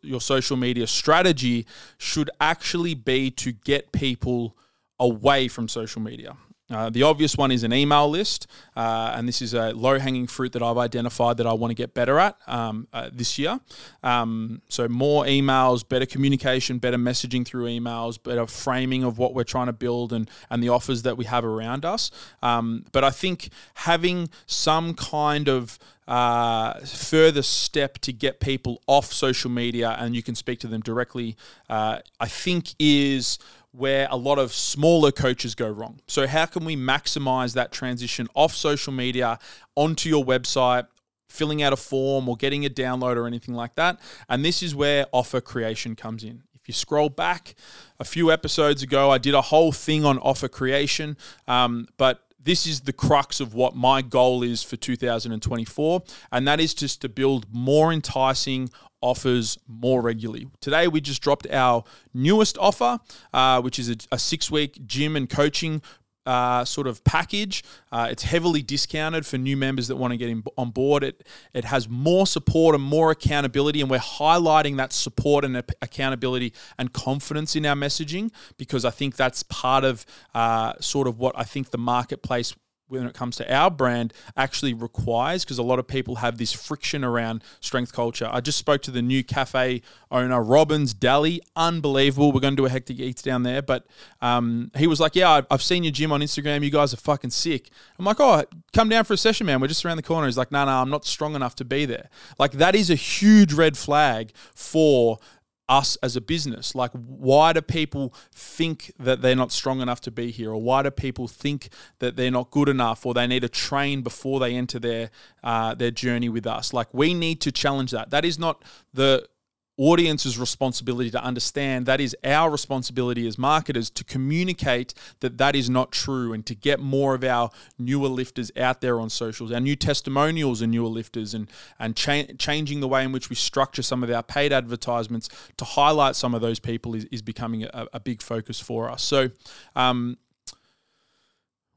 your 0.01 0.21
social 0.21 0.55
media 0.57 0.87
strategy 0.87 1.65
should 1.97 2.29
actually 2.39 2.93
be 2.93 3.29
to 3.31 3.51
get 3.51 3.91
people 3.91 4.55
away 4.99 5.47
from 5.47 5.67
social 5.67 6.01
media. 6.01 6.37
Uh, 6.69 6.89
the 6.89 7.03
obvious 7.03 7.37
one 7.37 7.51
is 7.51 7.63
an 7.63 7.71
email 7.71 8.09
list, 8.09 8.47
uh, 8.75 9.13
and 9.15 9.27
this 9.27 9.39
is 9.41 9.53
a 9.53 9.71
low 9.73 9.99
hanging 9.99 10.25
fruit 10.25 10.51
that 10.53 10.63
I've 10.63 10.79
identified 10.79 11.37
that 11.37 11.45
I 11.45 11.53
want 11.53 11.69
to 11.69 11.75
get 11.75 11.93
better 11.93 12.17
at 12.17 12.37
um, 12.47 12.87
uh, 12.91 13.09
this 13.13 13.37
year. 13.37 13.59
Um, 14.01 14.61
so, 14.67 14.87
more 14.87 15.25
emails, 15.25 15.87
better 15.87 16.07
communication, 16.07 16.79
better 16.79 16.97
messaging 16.97 17.45
through 17.45 17.65
emails, 17.65 18.21
better 18.21 18.47
framing 18.47 19.03
of 19.03 19.19
what 19.19 19.35
we're 19.35 19.43
trying 19.43 19.67
to 19.67 19.73
build 19.73 20.11
and, 20.11 20.29
and 20.49 20.63
the 20.63 20.69
offers 20.69 21.03
that 21.03 21.17
we 21.17 21.25
have 21.25 21.45
around 21.45 21.85
us. 21.85 22.09
Um, 22.41 22.85
but 22.91 23.03
I 23.03 23.11
think 23.11 23.49
having 23.75 24.29
some 24.47 24.95
kind 24.95 25.47
of 25.47 25.77
uh, 26.07 26.79
further 26.81 27.41
step 27.41 27.97
to 27.99 28.13
get 28.13 28.39
people 28.39 28.81
off 28.87 29.11
social 29.11 29.49
media 29.49 29.95
and 29.99 30.15
you 30.15 30.21
can 30.23 30.35
speak 30.35 30.59
to 30.59 30.67
them 30.67 30.81
directly, 30.81 31.35
uh, 31.69 31.99
I 32.19 32.27
think 32.27 32.75
is 32.79 33.39
where 33.77 34.07
a 34.09 34.17
lot 34.17 34.39
of 34.39 34.53
smaller 34.53 35.11
coaches 35.11 35.55
go 35.55 35.69
wrong. 35.69 35.99
So, 36.07 36.27
how 36.27 36.45
can 36.45 36.65
we 36.65 36.75
maximize 36.75 37.53
that 37.53 37.71
transition 37.71 38.27
off 38.33 38.53
social 38.53 38.93
media 38.93 39.39
onto 39.75 40.09
your 40.09 40.23
website? 40.23 40.87
Filling 41.27 41.61
out 41.61 41.73
a 41.73 41.77
form 41.77 42.29
or 42.29 42.37
getting 42.37 42.65
a 42.65 42.69
download 42.69 43.17
or 43.17 43.27
anything 43.27 43.55
like 43.55 43.75
that. 43.75 43.99
And 44.29 44.45
this 44.45 44.63
is 44.63 44.73
where 44.73 45.05
offer 45.11 45.41
creation 45.41 45.95
comes 45.95 46.23
in. 46.23 46.43
If 46.53 46.69
you 46.69 46.73
scroll 46.73 47.09
back 47.09 47.55
a 47.99 48.03
few 48.05 48.31
episodes 48.31 48.81
ago, 48.81 49.11
I 49.11 49.17
did 49.17 49.33
a 49.33 49.41
whole 49.41 49.71
thing 49.71 50.05
on 50.05 50.17
offer 50.19 50.47
creation, 50.47 51.17
um, 51.47 51.87
but 51.97 52.24
this 52.45 52.65
is 52.65 52.81
the 52.81 52.93
crux 52.93 53.39
of 53.39 53.53
what 53.53 53.75
my 53.75 54.01
goal 54.01 54.43
is 54.43 54.63
for 54.63 54.77
2024, 54.77 56.03
and 56.31 56.47
that 56.47 56.59
is 56.59 56.73
just 56.73 57.01
to 57.01 57.09
build 57.09 57.47
more 57.51 57.91
enticing 57.91 58.69
offers 59.01 59.57
more 59.67 60.01
regularly. 60.01 60.47
Today, 60.61 60.87
we 60.87 61.01
just 61.01 61.21
dropped 61.21 61.47
our 61.51 61.83
newest 62.13 62.57
offer, 62.57 62.99
uh, 63.33 63.61
which 63.61 63.77
is 63.77 63.89
a, 63.89 63.95
a 64.11 64.19
six 64.19 64.49
week 64.49 64.85
gym 64.85 65.15
and 65.15 65.29
coaching 65.29 65.81
uh, 66.25 66.65
sort 66.65 66.87
of 66.87 67.03
package. 67.03 67.63
Uh, 67.91 68.07
it's 68.09 68.23
heavily 68.23 68.61
discounted 68.61 69.25
for 69.25 69.37
new 69.37 69.57
members 69.57 69.87
that 69.87 69.95
want 69.95 70.11
to 70.11 70.17
get 70.17 70.29
in, 70.29 70.43
on 70.57 70.71
board. 70.71 71.03
It 71.03 71.25
it 71.53 71.65
has 71.65 71.87
more 71.89 72.27
support 72.27 72.75
and 72.75 72.83
more 72.83 73.11
accountability, 73.11 73.81
and 73.81 73.89
we're 73.89 73.99
highlighting 73.99 74.77
that 74.77 74.93
support 74.93 75.45
and 75.45 75.57
accountability 75.81 76.53
and 76.77 76.91
confidence 76.93 77.55
in 77.55 77.65
our 77.65 77.75
messaging 77.75 78.31
because 78.57 78.85
I 78.85 78.91
think 78.91 79.15
that's 79.15 79.43
part 79.43 79.83
of 79.83 80.05
uh, 80.33 80.73
sort 80.79 81.07
of 81.07 81.19
what 81.19 81.37
I 81.37 81.43
think 81.43 81.71
the 81.71 81.77
marketplace 81.77 82.55
when 82.87 83.05
it 83.05 83.13
comes 83.13 83.35
to 83.37 83.53
our 83.53 83.71
brand 83.71 84.13
actually 84.37 84.73
requires 84.73 85.43
because 85.43 85.57
a 85.57 85.63
lot 85.63 85.79
of 85.79 85.87
people 85.87 86.15
have 86.15 86.37
this 86.37 86.53
friction 86.53 87.03
around 87.03 87.43
strength 87.59 87.91
culture. 87.93 88.29
I 88.31 88.41
just 88.41 88.57
spoke 88.57 88.81
to 88.83 88.91
the 88.91 89.01
new 89.01 89.23
cafe 89.23 89.81
owner, 90.11 90.41
Robbins 90.41 90.93
Daly. 90.93 91.41
Unbelievable. 91.55 92.31
We're 92.31 92.41
going 92.41 92.55
to 92.55 92.61
do 92.61 92.65
a 92.65 92.69
hectic 92.69 92.99
eats 92.99 93.21
down 93.21 93.43
there. 93.43 93.61
But 93.61 93.87
um, 94.21 94.71
he 94.77 94.87
was 94.87 94.99
like, 94.99 95.15
Yeah, 95.15 95.41
I've 95.49 95.63
seen 95.63 95.83
your 95.83 95.91
gym 95.91 96.11
on 96.11 96.21
Instagram. 96.21 96.63
You 96.63 96.69
guys 96.69 96.93
are 96.93 96.97
fucking 96.97 97.31
sick. 97.31 97.69
I'm 97.97 98.05
like, 98.05 98.19
Oh, 98.19 98.43
come 98.73 98.89
down 98.89 99.03
for 99.03 99.13
a 99.13 99.17
session, 99.17 99.47
man. 99.47 99.59
We're 99.59 99.67
just 99.67 99.83
around 99.83 99.97
the 99.97 100.03
corner. 100.03 100.27
He's 100.27 100.37
like, 100.37 100.51
No, 100.51 100.59
nah, 100.59 100.65
no, 100.65 100.71
nah, 100.71 100.81
I'm 100.81 100.89
not 100.89 101.05
strong 101.05 101.35
enough 101.35 101.55
to 101.55 101.65
be 101.65 101.85
there. 101.85 102.09
Like, 102.37 102.53
that 102.53 102.75
is 102.75 102.89
a 102.89 102.95
huge 102.95 103.53
red 103.53 103.77
flag 103.77 104.31
for 104.53 105.19
us 105.67 105.95
as 105.97 106.15
a 106.15 106.21
business. 106.21 106.75
Like, 106.75 106.91
why 106.91 107.53
do 107.53 107.61
people 107.61 108.13
think 108.31 108.91
that 108.99 109.21
they're 109.21 109.35
not 109.35 109.51
strong 109.51 109.81
enough 109.81 110.01
to 110.01 110.11
be 110.11 110.31
here, 110.31 110.51
or 110.51 110.61
why 110.61 110.83
do 110.83 110.91
people 110.91 111.27
think 111.27 111.69
that 111.99 112.15
they're 112.15 112.31
not 112.31 112.51
good 112.51 112.69
enough, 112.69 113.05
or 113.05 113.13
they 113.13 113.27
need 113.27 113.41
to 113.41 113.49
train 113.49 114.01
before 114.01 114.39
they 114.39 114.55
enter 114.55 114.79
their 114.79 115.09
uh, 115.43 115.73
their 115.73 115.91
journey 115.91 116.29
with 116.29 116.45
us? 116.45 116.73
Like, 116.73 116.93
we 116.93 117.13
need 117.13 117.41
to 117.41 117.51
challenge 117.51 117.91
that. 117.91 118.09
That 118.11 118.25
is 118.25 118.37
not 118.37 118.63
the 118.93 119.27
audience's 119.77 120.39
responsibility 120.39 121.11
to 121.11 121.21
understand 121.23 121.85
that 121.85 121.99
is 121.99 122.15
our 122.23 122.49
responsibility 122.49 123.27
as 123.27 123.37
marketers 123.37 123.89
to 123.89 124.03
communicate 124.03 124.93
that 125.19 125.37
that 125.37 125.55
is 125.55 125.69
not 125.69 125.91
true 125.91 126.31
and 126.31 126.45
to 126.45 126.55
get 126.55 126.79
more 126.79 127.13
of 127.13 127.23
our 127.23 127.49
newer 127.77 128.07
lifters 128.07 128.51
out 128.57 128.79
there 128.81 128.99
on 128.99 129.09
socials 129.09 129.51
our 129.51 129.59
new 129.59 129.75
testimonials 129.75 130.61
and 130.61 130.71
newer 130.71 130.87
lifters 130.87 131.33
and 131.33 131.49
and 131.77 131.95
cha- 131.95 132.23
changing 132.37 132.79
the 132.79 132.87
way 132.87 133.03
in 133.03 133.11
which 133.11 133.29
we 133.29 133.35
structure 133.35 133.81
some 133.81 134.03
of 134.03 134.09
our 134.09 134.23
paid 134.23 134.53
advertisements 134.53 135.29
to 135.57 135.65
highlight 135.65 136.15
some 136.15 136.33
of 136.33 136.41
those 136.41 136.59
people 136.59 136.95
is, 136.95 137.05
is 137.05 137.21
becoming 137.21 137.63
a, 137.63 137.87
a 137.93 137.99
big 137.99 138.21
focus 138.21 138.59
for 138.59 138.89
us. 138.89 139.03
So 139.03 139.29
um, 139.75 140.17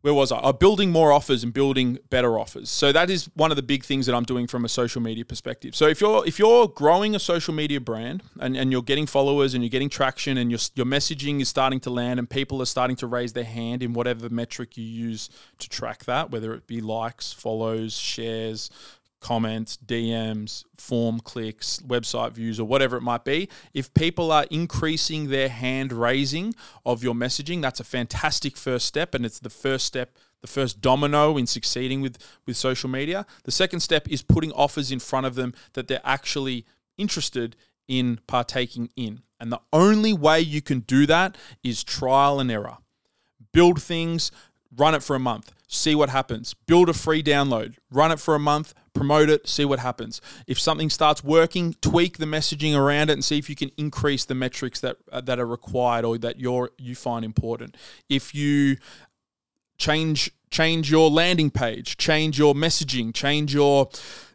where 0.02 0.14
was 0.14 0.30
I? 0.30 0.38
I'm 0.38 0.56
building 0.56 0.92
more 0.92 1.12
offers 1.12 1.42
and 1.42 1.52
building 1.52 1.98
better 2.08 2.38
offers. 2.38 2.70
So 2.70 2.92
that 2.92 3.11
is 3.11 3.28
one 3.34 3.50
of 3.50 3.56
the 3.56 3.62
big 3.62 3.84
things 3.84 4.06
that 4.06 4.14
I'm 4.14 4.24
doing 4.24 4.46
from 4.46 4.64
a 4.64 4.68
social 4.68 5.02
media 5.02 5.24
perspective. 5.24 5.74
So 5.74 5.87
if 5.87 6.00
you're 6.00 6.24
if 6.26 6.38
you're 6.38 6.68
growing 6.68 7.16
a 7.16 7.18
social 7.18 7.52
media 7.52 7.80
brand 7.80 8.22
and, 8.38 8.56
and 8.56 8.70
you're 8.70 8.82
getting 8.82 9.06
followers 9.06 9.54
and 9.54 9.64
you're 9.64 9.70
getting 9.70 9.88
traction 9.88 10.38
and 10.38 10.50
your 10.50 10.61
your 10.76 10.87
messaging 10.87 11.40
is 11.40 11.48
starting 11.48 11.80
to 11.80 11.90
land 11.90 12.20
and 12.20 12.30
people 12.30 12.62
are 12.62 12.66
starting 12.66 12.96
to 12.96 13.06
raise 13.06 13.32
their 13.32 13.44
hand 13.44 13.82
in 13.82 13.92
whatever 13.92 14.28
metric 14.28 14.76
you 14.76 14.84
use 14.84 15.30
to 15.58 15.68
track 15.68 16.04
that, 16.04 16.30
whether 16.30 16.54
it 16.54 16.66
be 16.66 16.80
likes, 16.80 17.32
follows, 17.32 17.96
shares, 17.96 18.70
comments, 19.20 19.78
DMs, 19.85 20.64
form 20.76 21.20
clicks, 21.20 21.78
website 21.81 22.33
views, 22.33 22.61
or 22.61 22.64
whatever 22.64 22.96
it 22.96 23.02
might 23.02 23.24
be. 23.24 23.48
If 23.74 23.92
people 23.94 24.31
are 24.33 24.46
increasing 24.50 25.28
their 25.28 25.48
hand 25.48 25.92
raising 25.92 26.54
of 26.87 27.02
your 27.02 27.14
messaging, 27.14 27.62
that's 27.62 27.81
a 27.81 27.85
fantastic 27.85 28.57
first 28.57 28.87
step, 28.87 29.14
and 29.14 29.26
it's 29.26 29.40
the 29.40 29.50
first 29.50 29.87
step. 29.87 30.16
The 30.40 30.46
first 30.46 30.81
domino 30.81 31.37
in 31.37 31.48
succeeding 31.48 32.00
with, 32.00 32.16
with 32.46 32.57
social 32.57 32.88
media. 32.88 33.26
The 33.42 33.50
second 33.50 33.81
step 33.81 34.07
is 34.09 34.22
putting 34.22 34.52
offers 34.52 34.92
in 34.92 35.00
front 35.00 35.26
of 35.26 35.35
them 35.35 35.52
that 35.72 35.88
they're 35.88 36.00
actually 36.04 36.64
interested 36.96 37.57
in 37.88 38.20
partaking 38.28 38.90
in. 38.94 39.22
And 39.40 39.50
the 39.50 39.61
only 39.72 40.12
way 40.12 40.40
you 40.40 40.62
can 40.62 40.81
do 40.81 41.07
that 41.07 41.37
is 41.64 41.83
trial 41.83 42.38
and 42.38 42.50
error. 42.50 42.78
Build 43.52 43.83
things, 43.83 44.31
run 44.76 44.94
it 44.94 45.02
for 45.02 45.16
a 45.16 45.20
month, 45.20 45.52
see 45.66 45.94
what 45.94 46.11
happens. 46.11 46.54
Build 46.54 46.88
a 46.88 46.94
free 46.94 47.22
download, 47.22 47.76
run 47.90 48.12
it 48.12 48.20
for 48.20 48.35
a 48.35 48.38
month, 48.38 48.74
promote 48.92 49.31
it, 49.31 49.48
see 49.48 49.64
what 49.64 49.78
happens. 49.78 50.20
If 50.46 50.59
something 50.59 50.90
starts 50.90 51.22
working, 51.22 51.74
tweak 51.81 52.18
the 52.18 52.26
messaging 52.26 52.76
around 52.76 53.11
it 53.11 53.14
and 53.14 53.24
see 53.24 53.38
if 53.38 53.48
you 53.48 53.57
can 53.57 53.70
increase 53.76 54.24
the 54.24 54.35
metrics 54.35 54.81
that 54.81 54.96
uh, 55.12 55.20
that 55.22 55.38
are 55.38 55.46
required 55.46 56.04
or 56.04 56.18
that 56.18 56.40
you're 56.40 56.70
you 56.78 56.94
find 56.94 57.24
important. 57.24 57.76
If 58.09 58.35
you 58.35 58.76
change 59.78 60.33
change 60.50 60.90
your 60.90 61.11
landing 61.11 61.50
page, 61.50 61.96
change 61.96 62.38
your 62.38 62.54
messaging, 62.54 63.14
change 63.14 63.54
your 63.54 63.88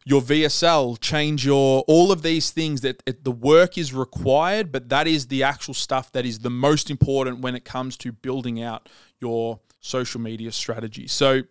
your 0.06 0.22
VSL, 0.22 1.00
change 1.00 1.46
your 1.46 1.84
all 1.88 2.12
of 2.12 2.22
these 2.22 2.52
things 2.52 2.82
that 2.82 3.02
it, 3.06 3.24
the 3.24 3.32
work 3.32 3.78
is 3.78 3.94
required, 3.94 4.72
but 4.72 4.90
that 4.90 5.08
is 5.08 5.28
the 5.28 5.44
actual 5.44 5.74
stuff 5.74 6.12
that 6.12 6.26
is 6.26 6.40
the 6.40 6.50
most 6.50 6.90
important 6.90 7.40
when 7.40 7.56
it 7.56 7.64
comes 7.64 7.98
to 7.98 8.12
building 8.12 8.62
out 8.62 8.90
your 9.24 9.60
social 9.80 10.20
media 10.20 10.52
strategy. 10.52 11.08
So 11.08 11.44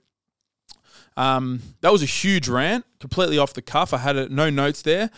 um, 1.17 1.63
that 1.81 1.91
was 1.91 2.03
a 2.03 2.07
huge 2.07 2.49
rant, 2.49 2.85
completely 3.01 3.39
off 3.39 3.55
the 3.55 3.63
cuff. 3.63 3.95
I 3.95 3.99
had 3.99 4.17
a, 4.17 4.29
no 4.29 4.51
notes 4.51 4.83
there. 4.83 5.11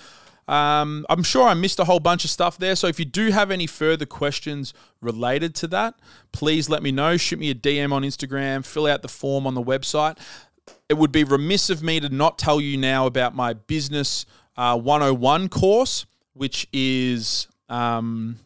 Um, 0.46 1.04
I'm 1.08 1.24
sure 1.24 1.48
I 1.48 1.54
missed 1.54 1.80
a 1.80 1.84
whole 1.84 2.00
bunch 2.00 2.24
of 2.24 2.30
stuff 2.30 2.58
there. 2.58 2.76
So 2.76 2.86
if 2.86 2.98
you 2.98 3.04
do 3.04 3.30
have 3.30 3.50
any 3.50 3.66
further 3.66 4.06
questions 4.06 4.72
related 5.00 5.54
to 5.56 5.66
that, 5.68 5.94
please 6.32 6.68
let 6.68 6.82
me 6.82 6.92
know. 6.92 7.16
Shoot 7.16 7.40
me 7.40 7.50
a 7.50 7.54
DM 7.54 7.92
on 7.92 8.02
Instagram, 8.02 8.64
fill 8.64 8.86
out 8.86 9.02
the 9.02 9.08
form 9.08 9.46
on 9.46 9.54
the 9.54 9.62
website. 9.62 10.18
It 10.88 10.94
would 10.94 11.12
be 11.12 11.24
remiss 11.24 11.70
of 11.70 11.82
me 11.82 11.98
to 11.98 12.08
not 12.08 12.38
tell 12.38 12.60
you 12.60 12.76
now 12.76 13.06
about 13.06 13.34
my 13.34 13.54
Business 13.54 14.26
uh, 14.56 14.78
101 14.78 15.48
course, 15.48 16.06
which 16.34 16.68
is. 16.72 17.48
Um, 17.68 18.38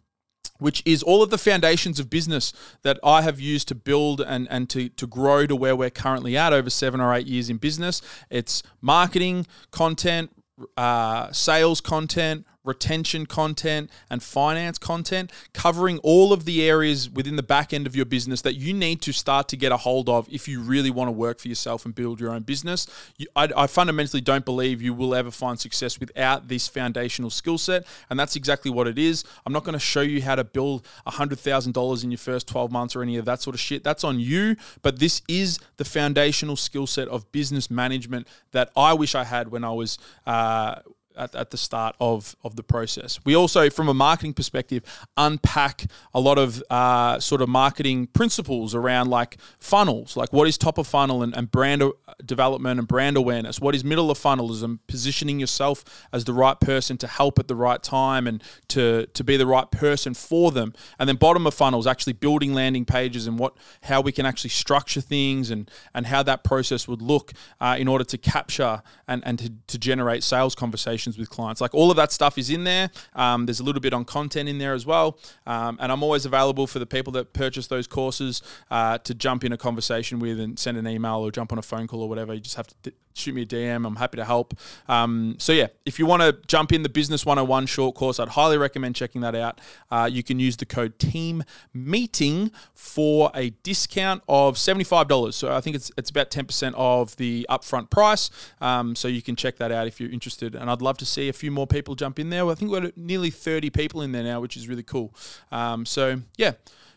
which 0.58 0.82
is 0.84 1.02
all 1.02 1.22
of 1.22 1.30
the 1.30 1.38
foundations 1.38 1.98
of 1.98 2.10
business 2.10 2.52
that 2.82 2.98
I 3.02 3.22
have 3.22 3.40
used 3.40 3.68
to 3.68 3.74
build 3.74 4.20
and, 4.20 4.46
and 4.50 4.68
to, 4.70 4.88
to 4.90 5.06
grow 5.06 5.46
to 5.46 5.56
where 5.56 5.76
we're 5.76 5.90
currently 5.90 6.36
at 6.36 6.52
over 6.52 6.70
seven 6.70 7.00
or 7.00 7.14
eight 7.14 7.26
years 7.26 7.48
in 7.50 7.56
business. 7.58 8.02
It's 8.30 8.62
marketing, 8.80 9.46
content, 9.70 10.30
uh, 10.76 11.30
sales 11.32 11.80
content, 11.80 12.46
retention 12.68 13.26
content, 13.26 13.90
and 14.10 14.22
finance 14.22 14.78
content, 14.78 15.32
covering 15.52 15.98
all 16.00 16.32
of 16.32 16.44
the 16.44 16.62
areas 16.62 17.10
within 17.10 17.36
the 17.36 17.42
back 17.42 17.72
end 17.72 17.86
of 17.86 17.96
your 17.96 18.04
business 18.04 18.42
that 18.42 18.54
you 18.54 18.72
need 18.72 19.02
to 19.02 19.12
start 19.12 19.48
to 19.48 19.56
get 19.56 19.72
a 19.72 19.78
hold 19.78 20.08
of 20.08 20.28
if 20.30 20.46
you 20.46 20.60
really 20.60 20.90
want 20.90 21.08
to 21.08 21.12
work 21.12 21.40
for 21.40 21.48
yourself 21.48 21.84
and 21.84 21.94
build 21.94 22.20
your 22.20 22.30
own 22.30 22.42
business. 22.42 22.86
You, 23.16 23.26
I, 23.34 23.48
I 23.56 23.66
fundamentally 23.66 24.20
don't 24.20 24.44
believe 24.44 24.80
you 24.82 24.94
will 24.94 25.14
ever 25.14 25.30
find 25.30 25.58
success 25.58 25.98
without 25.98 26.48
this 26.48 26.68
foundational 26.68 27.30
skill 27.30 27.58
set, 27.58 27.86
and 28.10 28.20
that's 28.20 28.36
exactly 28.36 28.70
what 28.70 28.86
it 28.86 28.98
is. 28.98 29.24
I'm 29.46 29.52
not 29.52 29.64
going 29.64 29.72
to 29.72 29.78
show 29.78 30.02
you 30.02 30.22
how 30.22 30.34
to 30.34 30.44
build 30.44 30.86
$100,000 31.06 32.04
in 32.04 32.10
your 32.10 32.18
first 32.18 32.46
12 32.46 32.70
months 32.70 32.94
or 32.94 33.02
any 33.02 33.16
of 33.16 33.24
that 33.24 33.42
sort 33.42 33.54
of 33.54 33.60
shit. 33.60 33.82
That's 33.82 34.04
on 34.04 34.20
you, 34.20 34.56
but 34.82 34.98
this 34.98 35.22
is 35.26 35.58
the 35.78 35.84
foundational 35.84 36.56
skill 36.56 36.86
set 36.86 37.08
of 37.08 37.32
business 37.32 37.70
management 37.70 38.28
that 38.52 38.70
I 38.76 38.92
wish 38.92 39.14
I 39.14 39.24
had 39.24 39.48
when 39.50 39.64
I 39.64 39.72
was. 39.72 39.98
Uh, 40.26 40.80
at, 41.18 41.34
at 41.34 41.50
the 41.50 41.56
start 41.56 41.96
of, 42.00 42.36
of 42.42 42.56
the 42.56 42.62
process. 42.62 43.18
We 43.24 43.34
also, 43.34 43.68
from 43.68 43.88
a 43.88 43.94
marketing 43.94 44.34
perspective, 44.34 44.82
unpack 45.16 45.86
a 46.14 46.20
lot 46.20 46.38
of 46.38 46.62
uh, 46.70 47.20
sort 47.20 47.42
of 47.42 47.48
marketing 47.48 48.06
principles 48.06 48.74
around 48.74 49.08
like 49.08 49.38
funnels, 49.58 50.16
like 50.16 50.32
what 50.32 50.48
is 50.48 50.56
top 50.56 50.78
of 50.78 50.86
funnel 50.86 51.22
and, 51.22 51.34
and 51.36 51.50
brand 51.50 51.82
development 52.24 52.78
and 52.78 52.88
brand 52.88 53.16
awareness. 53.16 53.60
What 53.60 53.74
is 53.74 53.84
middle 53.84 54.10
of 54.10 54.18
funnel 54.18 54.52
is 54.52 54.64
positioning 54.86 55.40
yourself 55.40 55.84
as 56.12 56.24
the 56.24 56.32
right 56.32 56.58
person 56.58 56.96
to 56.98 57.06
help 57.06 57.38
at 57.38 57.48
the 57.48 57.56
right 57.56 57.82
time 57.82 58.26
and 58.26 58.42
to, 58.68 59.06
to 59.06 59.24
be 59.24 59.36
the 59.36 59.46
right 59.46 59.70
person 59.70 60.14
for 60.14 60.50
them. 60.50 60.72
And 60.98 61.08
then 61.08 61.16
bottom 61.16 61.46
of 61.46 61.54
funnel 61.54 61.80
is 61.80 61.86
actually 61.86 62.14
building 62.14 62.54
landing 62.54 62.84
pages 62.84 63.26
and 63.26 63.38
what 63.38 63.56
how 63.82 64.00
we 64.00 64.12
can 64.12 64.26
actually 64.26 64.50
structure 64.50 65.00
things 65.00 65.50
and, 65.50 65.70
and 65.94 66.06
how 66.06 66.22
that 66.22 66.44
process 66.44 66.86
would 66.86 67.02
look 67.02 67.32
uh, 67.60 67.76
in 67.78 67.88
order 67.88 68.04
to 68.04 68.18
capture 68.18 68.82
and, 69.06 69.22
and 69.24 69.38
to, 69.38 69.52
to 69.66 69.78
generate 69.78 70.22
sales 70.22 70.54
conversations 70.54 71.07
with 71.16 71.30
clients. 71.30 71.60
Like 71.60 71.74
all 71.74 71.90
of 71.90 71.96
that 71.96 72.12
stuff 72.12 72.36
is 72.36 72.50
in 72.50 72.64
there. 72.64 72.90
Um, 73.14 73.46
there's 73.46 73.60
a 73.60 73.64
little 73.64 73.80
bit 73.80 73.94
on 73.94 74.04
content 74.04 74.48
in 74.48 74.58
there 74.58 74.74
as 74.74 74.84
well. 74.84 75.18
Um, 75.46 75.78
and 75.80 75.92
I'm 75.92 76.02
always 76.02 76.26
available 76.26 76.66
for 76.66 76.78
the 76.78 76.86
people 76.86 77.12
that 77.12 77.32
purchase 77.32 77.68
those 77.68 77.86
courses 77.86 78.42
uh, 78.70 78.98
to 78.98 79.14
jump 79.14 79.44
in 79.44 79.52
a 79.52 79.56
conversation 79.56 80.18
with 80.18 80.40
and 80.40 80.58
send 80.58 80.76
an 80.76 80.86
email 80.86 81.20
or 81.20 81.30
jump 81.30 81.52
on 81.52 81.58
a 81.58 81.62
phone 81.62 81.86
call 81.86 82.02
or 82.02 82.08
whatever. 82.08 82.34
You 82.34 82.40
just 82.40 82.56
have 82.56 82.66
to 82.82 82.92
shoot 83.18 83.34
me 83.34 83.42
a 83.42 83.46
DM. 83.46 83.86
I'm 83.86 83.96
happy 83.96 84.16
to 84.16 84.24
help. 84.24 84.54
Um, 84.88 85.36
so 85.38 85.52
yeah, 85.52 85.68
if 85.84 85.98
you 85.98 86.06
want 86.06 86.22
to 86.22 86.36
jump 86.46 86.72
in 86.72 86.82
the 86.82 86.88
Business 86.88 87.26
101 87.26 87.66
short 87.66 87.94
course, 87.94 88.18
I'd 88.20 88.30
highly 88.30 88.56
recommend 88.56 88.94
checking 88.94 89.20
that 89.22 89.34
out. 89.34 89.60
Uh, 89.90 90.08
you 90.10 90.22
can 90.22 90.38
use 90.38 90.56
the 90.56 90.66
code 90.66 90.98
Team 90.98 91.42
Meeting 91.74 92.50
for 92.74 93.30
a 93.34 93.50
discount 93.62 94.22
of 94.28 94.54
$75. 94.56 95.34
So 95.34 95.54
I 95.54 95.60
think 95.60 95.76
it's 95.76 95.90
it's 95.96 96.10
about 96.10 96.30
10% 96.30 96.74
of 96.76 97.16
the 97.16 97.46
upfront 97.50 97.90
price. 97.90 98.30
Um, 98.60 98.94
so 98.94 99.08
you 99.08 99.22
can 99.22 99.36
check 99.36 99.56
that 99.56 99.72
out 99.72 99.86
if 99.86 100.00
you're 100.00 100.10
interested. 100.10 100.54
And 100.54 100.70
I'd 100.70 100.82
love 100.82 100.97
to 100.98 101.06
see 101.06 101.28
a 101.28 101.32
few 101.32 101.50
more 101.50 101.66
people 101.66 101.94
jump 101.94 102.18
in 102.18 102.30
there. 102.30 102.44
Well, 102.44 102.52
I 102.52 102.54
think 102.56 102.70
we're 102.70 102.92
nearly 102.96 103.30
30 103.30 103.70
people 103.70 104.02
in 104.02 104.12
there 104.12 104.22
now, 104.22 104.40
which 104.40 104.56
is 104.56 104.68
really 104.68 104.82
cool. 104.82 105.14
Um, 105.50 105.86
so 105.86 106.20
yeah, 106.36 106.52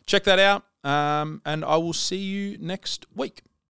check 0.06 0.24
that 0.26 0.40
out. 0.40 0.64
Um, 0.84 1.42
and 1.46 1.64
I 1.64 1.78
will 1.78 1.94
see 1.94 2.18
you 2.18 2.58
next 2.60 3.06
week. 3.16 3.44